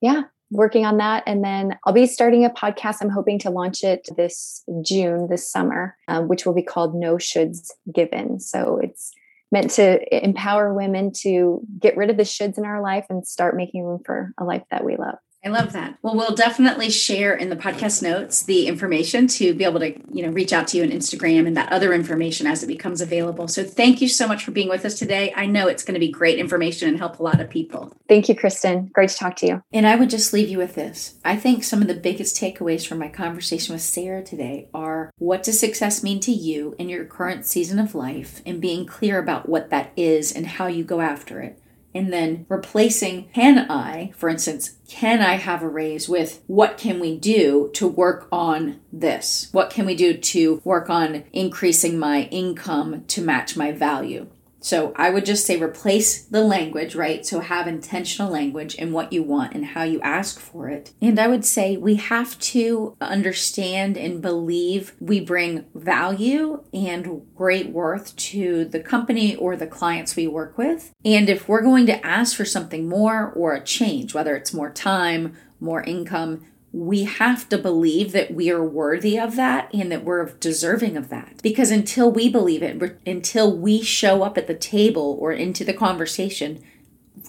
yeah, 0.00 0.22
working 0.50 0.84
on 0.84 0.96
that. 0.96 1.22
And 1.24 1.44
then 1.44 1.78
I'll 1.86 1.92
be 1.92 2.06
starting 2.06 2.44
a 2.44 2.50
podcast. 2.50 2.96
I'm 3.00 3.10
hoping 3.10 3.38
to 3.40 3.50
launch 3.50 3.84
it 3.84 4.08
this 4.16 4.64
June, 4.82 5.28
this 5.30 5.50
summer, 5.50 5.96
um, 6.08 6.26
which 6.26 6.44
will 6.44 6.54
be 6.54 6.62
called 6.62 6.96
No 6.96 7.14
Shoulds 7.14 7.70
Given. 7.92 8.40
So 8.40 8.80
it's 8.82 9.12
meant 9.54 9.70
to 9.70 10.24
empower 10.24 10.74
women 10.74 11.12
to 11.22 11.62
get 11.78 11.96
rid 11.96 12.10
of 12.10 12.16
the 12.16 12.24
shoulds 12.24 12.58
in 12.58 12.64
our 12.64 12.82
life 12.82 13.06
and 13.08 13.26
start 13.26 13.56
making 13.56 13.84
room 13.84 14.00
for 14.04 14.32
a 14.36 14.44
life 14.44 14.64
that 14.70 14.84
we 14.84 14.96
love. 14.96 15.14
I 15.44 15.50
love 15.50 15.74
that. 15.74 15.98
Well, 16.00 16.16
we'll 16.16 16.34
definitely 16.34 16.88
share 16.88 17.34
in 17.34 17.50
the 17.50 17.56
podcast 17.56 18.02
notes 18.02 18.44
the 18.44 18.66
information 18.66 19.26
to 19.26 19.52
be 19.52 19.64
able 19.64 19.80
to, 19.80 19.92
you 20.10 20.24
know, 20.24 20.30
reach 20.30 20.54
out 20.54 20.68
to 20.68 20.78
you 20.78 20.84
on 20.84 20.88
Instagram 20.88 21.46
and 21.46 21.54
that 21.56 21.70
other 21.70 21.92
information 21.92 22.46
as 22.46 22.62
it 22.62 22.66
becomes 22.66 23.02
available. 23.02 23.46
So 23.46 23.62
thank 23.62 24.00
you 24.00 24.08
so 24.08 24.26
much 24.26 24.42
for 24.42 24.52
being 24.52 24.70
with 24.70 24.86
us 24.86 24.98
today. 24.98 25.34
I 25.36 25.44
know 25.44 25.68
it's 25.68 25.84
going 25.84 25.94
to 25.94 26.00
be 26.00 26.10
great 26.10 26.38
information 26.38 26.88
and 26.88 26.96
help 26.96 27.18
a 27.18 27.22
lot 27.22 27.40
of 27.40 27.50
people. 27.50 27.94
Thank 28.08 28.30
you, 28.30 28.34
Kristen. 28.34 28.86
Great 28.94 29.10
to 29.10 29.16
talk 29.16 29.36
to 29.36 29.46
you. 29.46 29.62
And 29.70 29.86
I 29.86 29.96
would 29.96 30.08
just 30.08 30.32
leave 30.32 30.48
you 30.48 30.56
with 30.56 30.74
this. 30.74 31.16
I 31.24 31.36
think 31.36 31.62
some 31.62 31.82
of 31.82 31.88
the 31.88 31.94
biggest 31.94 32.36
takeaways 32.36 32.86
from 32.86 32.98
my 32.98 33.08
conversation 33.08 33.74
with 33.74 33.82
Sarah 33.82 34.22
today 34.22 34.68
are 34.72 35.10
what 35.18 35.42
does 35.42 35.60
success 35.60 36.02
mean 36.02 36.20
to 36.20 36.32
you 36.32 36.74
in 36.78 36.88
your 36.88 37.04
current 37.04 37.44
season 37.44 37.78
of 37.78 37.94
life 37.94 38.40
and 38.46 38.62
being 38.62 38.86
clear 38.86 39.18
about 39.18 39.48
what 39.48 39.68
that 39.68 39.92
is 39.94 40.32
and 40.32 40.46
how 40.46 40.68
you 40.68 40.84
go 40.84 41.02
after 41.02 41.42
it 41.42 41.60
and 41.94 42.12
then 42.12 42.46
replacing 42.48 43.28
can 43.32 43.70
I, 43.70 44.12
for 44.16 44.28
instance, 44.28 44.76
can 44.88 45.20
I 45.20 45.34
have 45.34 45.62
a 45.62 45.68
raise 45.68 46.08
with 46.08 46.42
what 46.46 46.76
can 46.76 47.00
we 47.00 47.16
do 47.16 47.70
to 47.74 47.86
work 47.86 48.28
on 48.32 48.80
this? 48.92 49.48
What 49.52 49.70
can 49.70 49.86
we 49.86 49.94
do 49.94 50.14
to 50.14 50.60
work 50.64 50.90
on 50.90 51.24
increasing 51.32 51.98
my 51.98 52.22
income 52.30 53.04
to 53.06 53.22
match 53.22 53.56
my 53.56 53.72
value? 53.72 54.26
So 54.64 54.94
I 54.96 55.10
would 55.10 55.26
just 55.26 55.44
say 55.44 55.60
replace 55.60 56.24
the 56.24 56.42
language, 56.42 56.94
right? 56.94 57.24
So 57.24 57.40
have 57.40 57.66
intentional 57.66 58.32
language 58.32 58.74
in 58.76 58.92
what 58.92 59.12
you 59.12 59.22
want 59.22 59.52
and 59.52 59.66
how 59.66 59.82
you 59.82 60.00
ask 60.00 60.40
for 60.40 60.70
it. 60.70 60.94
And 61.02 61.20
I 61.20 61.28
would 61.28 61.44
say 61.44 61.76
we 61.76 61.96
have 61.96 62.38
to 62.38 62.96
understand 62.98 63.98
and 63.98 64.22
believe 64.22 64.94
we 64.98 65.20
bring 65.20 65.66
value 65.74 66.64
and 66.72 67.26
great 67.34 67.68
worth 67.68 68.16
to 68.16 68.64
the 68.64 68.80
company 68.80 69.36
or 69.36 69.54
the 69.54 69.66
clients 69.66 70.16
we 70.16 70.26
work 70.26 70.56
with. 70.56 70.94
And 71.04 71.28
if 71.28 71.46
we're 71.46 71.60
going 71.60 71.84
to 71.86 72.04
ask 72.04 72.34
for 72.34 72.46
something 72.46 72.88
more 72.88 73.30
or 73.36 73.52
a 73.52 73.62
change, 73.62 74.14
whether 74.14 74.34
it's 74.34 74.54
more 74.54 74.70
time, 74.70 75.36
more 75.60 75.82
income, 75.82 76.46
we 76.74 77.04
have 77.04 77.48
to 77.48 77.56
believe 77.56 78.10
that 78.10 78.34
we 78.34 78.50
are 78.50 78.64
worthy 78.64 79.16
of 79.16 79.36
that 79.36 79.72
and 79.72 79.92
that 79.92 80.02
we're 80.02 80.30
deserving 80.40 80.96
of 80.96 81.08
that. 81.08 81.40
Because 81.40 81.70
until 81.70 82.10
we 82.10 82.28
believe 82.28 82.64
it, 82.64 82.98
until 83.06 83.56
we 83.56 83.80
show 83.80 84.24
up 84.24 84.36
at 84.36 84.48
the 84.48 84.56
table 84.56 85.16
or 85.20 85.32
into 85.32 85.64
the 85.64 85.72
conversation, 85.72 86.60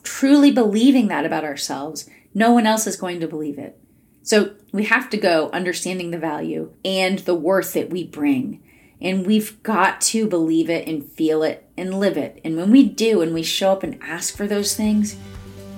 truly 0.02 0.50
believing 0.50 1.10
that 1.10 1.28
about 1.28 1.44
ourselves, 1.44 2.10
no 2.34 2.54
one 2.54 2.66
else 2.66 2.88
is 2.88 2.96
going 2.96 3.20
to 3.20 3.28
believe 3.28 3.60
it. 3.60 3.80
So 4.24 4.56
we 4.72 4.86
have 4.86 5.12
to 5.12 5.18
go 5.18 5.52
understanding 5.52 6.10
the 6.10 6.18
value 6.18 6.74
and 6.84 7.20
the 7.20 7.36
worth 7.36 7.74
that 7.74 7.92
we 7.92 8.04
bring. 8.04 8.64
And 9.00 9.28
we've 9.28 9.62
got 9.62 10.02
to 10.02 10.28
believe 10.28 10.72
it 10.72 10.88
and 10.88 11.06
feel 11.06 11.44
it 11.44 11.70
and 11.78 12.00
live 12.00 12.18
it. 12.18 12.42
And 12.44 12.58
when 12.58 12.72
we 12.72 12.84
do 12.84 13.22
and 13.22 13.32
we 13.32 13.44
show 13.44 13.74
up 13.74 13.84
and 13.84 14.02
ask 14.02 14.36
for 14.36 14.48
those 14.48 14.76
things, 14.76 15.16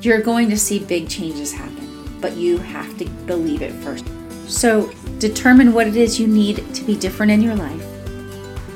you're 0.01 0.21
going 0.21 0.49
to 0.51 0.57
see 0.57 0.79
big 0.79 1.09
changes 1.09 1.51
happen 1.51 1.86
but 2.21 2.35
you 2.35 2.57
have 2.57 2.97
to 2.97 3.05
believe 3.25 3.61
it 3.61 3.73
first. 3.73 4.05
So, 4.47 4.91
determine 5.19 5.73
what 5.73 5.87
it 5.87 5.95
is 5.95 6.19
you 6.19 6.27
need 6.27 6.73
to 6.73 6.83
be 6.83 6.95
different 6.95 7.31
in 7.31 7.41
your 7.41 7.55
life. 7.55 7.85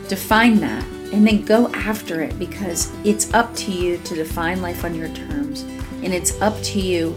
Define 0.07 0.59
that 0.59 0.83
and 1.13 1.25
then 1.25 1.43
go 1.45 1.67
after 1.69 2.21
it 2.21 2.37
because 2.37 2.91
it's 3.05 3.33
up 3.33 3.53
to 3.55 3.71
you 3.71 3.97
to 3.99 4.15
define 4.15 4.61
life 4.61 4.83
on 4.83 4.95
your 4.95 5.09
terms 5.09 5.61
and 6.03 6.13
it's 6.13 6.39
up 6.41 6.61
to 6.63 6.79
you 6.79 7.15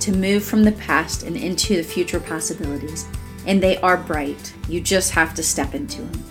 to 0.00 0.12
move 0.12 0.44
from 0.44 0.64
the 0.64 0.72
past 0.72 1.22
and 1.22 1.36
into 1.36 1.76
the 1.76 1.82
future 1.82 2.20
possibilities. 2.20 3.06
And 3.46 3.62
they 3.62 3.78
are 3.78 3.96
bright. 3.96 4.54
You 4.68 4.80
just 4.80 5.12
have 5.12 5.34
to 5.34 5.42
step 5.42 5.74
into 5.74 6.02
them. 6.02 6.24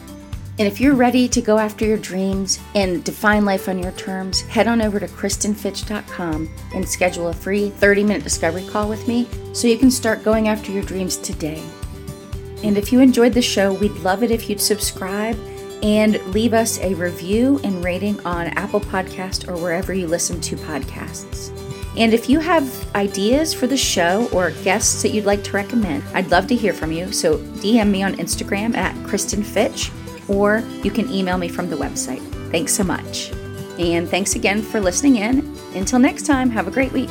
And 0.59 0.67
if 0.67 0.79
you're 0.79 0.93
ready 0.93 1.27
to 1.29 1.41
go 1.41 1.57
after 1.57 1.83
your 1.83 1.97
dreams 1.97 2.59
and 2.75 3.03
define 3.03 3.43
life 3.43 3.67
on 3.67 3.79
your 3.79 3.91
terms, 3.93 4.41
head 4.41 4.67
on 4.67 4.83
over 4.83 4.99
to 4.99 5.07
KristenFitch.com 5.07 6.47
and 6.75 6.87
schedule 6.87 7.29
a 7.29 7.33
free 7.33 7.71
30 7.71 8.03
minute 8.03 8.23
discovery 8.23 8.65
call 8.67 8.87
with 8.87 9.07
me 9.07 9.27
so 9.53 9.67
you 9.67 9.79
can 9.79 9.89
start 9.89 10.23
going 10.23 10.47
after 10.47 10.71
your 10.71 10.83
dreams 10.83 11.17
today. 11.17 11.63
And 12.63 12.77
if 12.77 12.93
you 12.93 12.99
enjoyed 12.99 13.33
the 13.33 13.41
show, 13.41 13.73
we'd 13.73 13.91
love 13.93 14.21
it 14.21 14.29
if 14.29 14.47
you'd 14.47 14.61
subscribe 14.61 15.37
and 15.81 16.23
leave 16.27 16.53
us 16.53 16.77
a 16.79 16.93
review 16.93 17.59
and 17.63 17.83
rating 17.83 18.23
on 18.23 18.47
Apple 18.49 18.79
Podcast 18.79 19.47
or 19.47 19.57
wherever 19.57 19.91
you 19.91 20.05
listen 20.05 20.39
to 20.41 20.55
podcasts. 20.55 21.49
And 21.97 22.13
if 22.13 22.29
you 22.29 22.39
have 22.39 22.95
ideas 22.95 23.53
for 23.55 23.65
the 23.65 23.77
show 23.77 24.29
or 24.31 24.51
guests 24.63 25.01
that 25.01 25.09
you'd 25.09 25.25
like 25.25 25.43
to 25.45 25.51
recommend, 25.51 26.03
I'd 26.13 26.31
love 26.31 26.45
to 26.47 26.55
hear 26.55 26.73
from 26.73 26.91
you. 26.91 27.11
So 27.11 27.37
DM 27.37 27.89
me 27.89 28.03
on 28.03 28.15
Instagram 28.15 28.75
at 28.75 28.95
Kristen 29.05 29.43
Fitch 29.43 29.91
or 30.27 30.63
you 30.83 30.91
can 30.91 31.09
email 31.09 31.37
me 31.37 31.47
from 31.47 31.69
the 31.69 31.75
website. 31.75 32.21
Thanks 32.51 32.73
so 32.73 32.83
much. 32.83 33.31
And 33.79 34.07
thanks 34.07 34.35
again 34.35 34.61
for 34.61 34.79
listening 34.79 35.17
in. 35.17 35.57
Until 35.73 35.99
next 35.99 36.25
time, 36.25 36.49
have 36.51 36.67
a 36.67 36.71
great 36.71 36.91
week. 36.91 37.09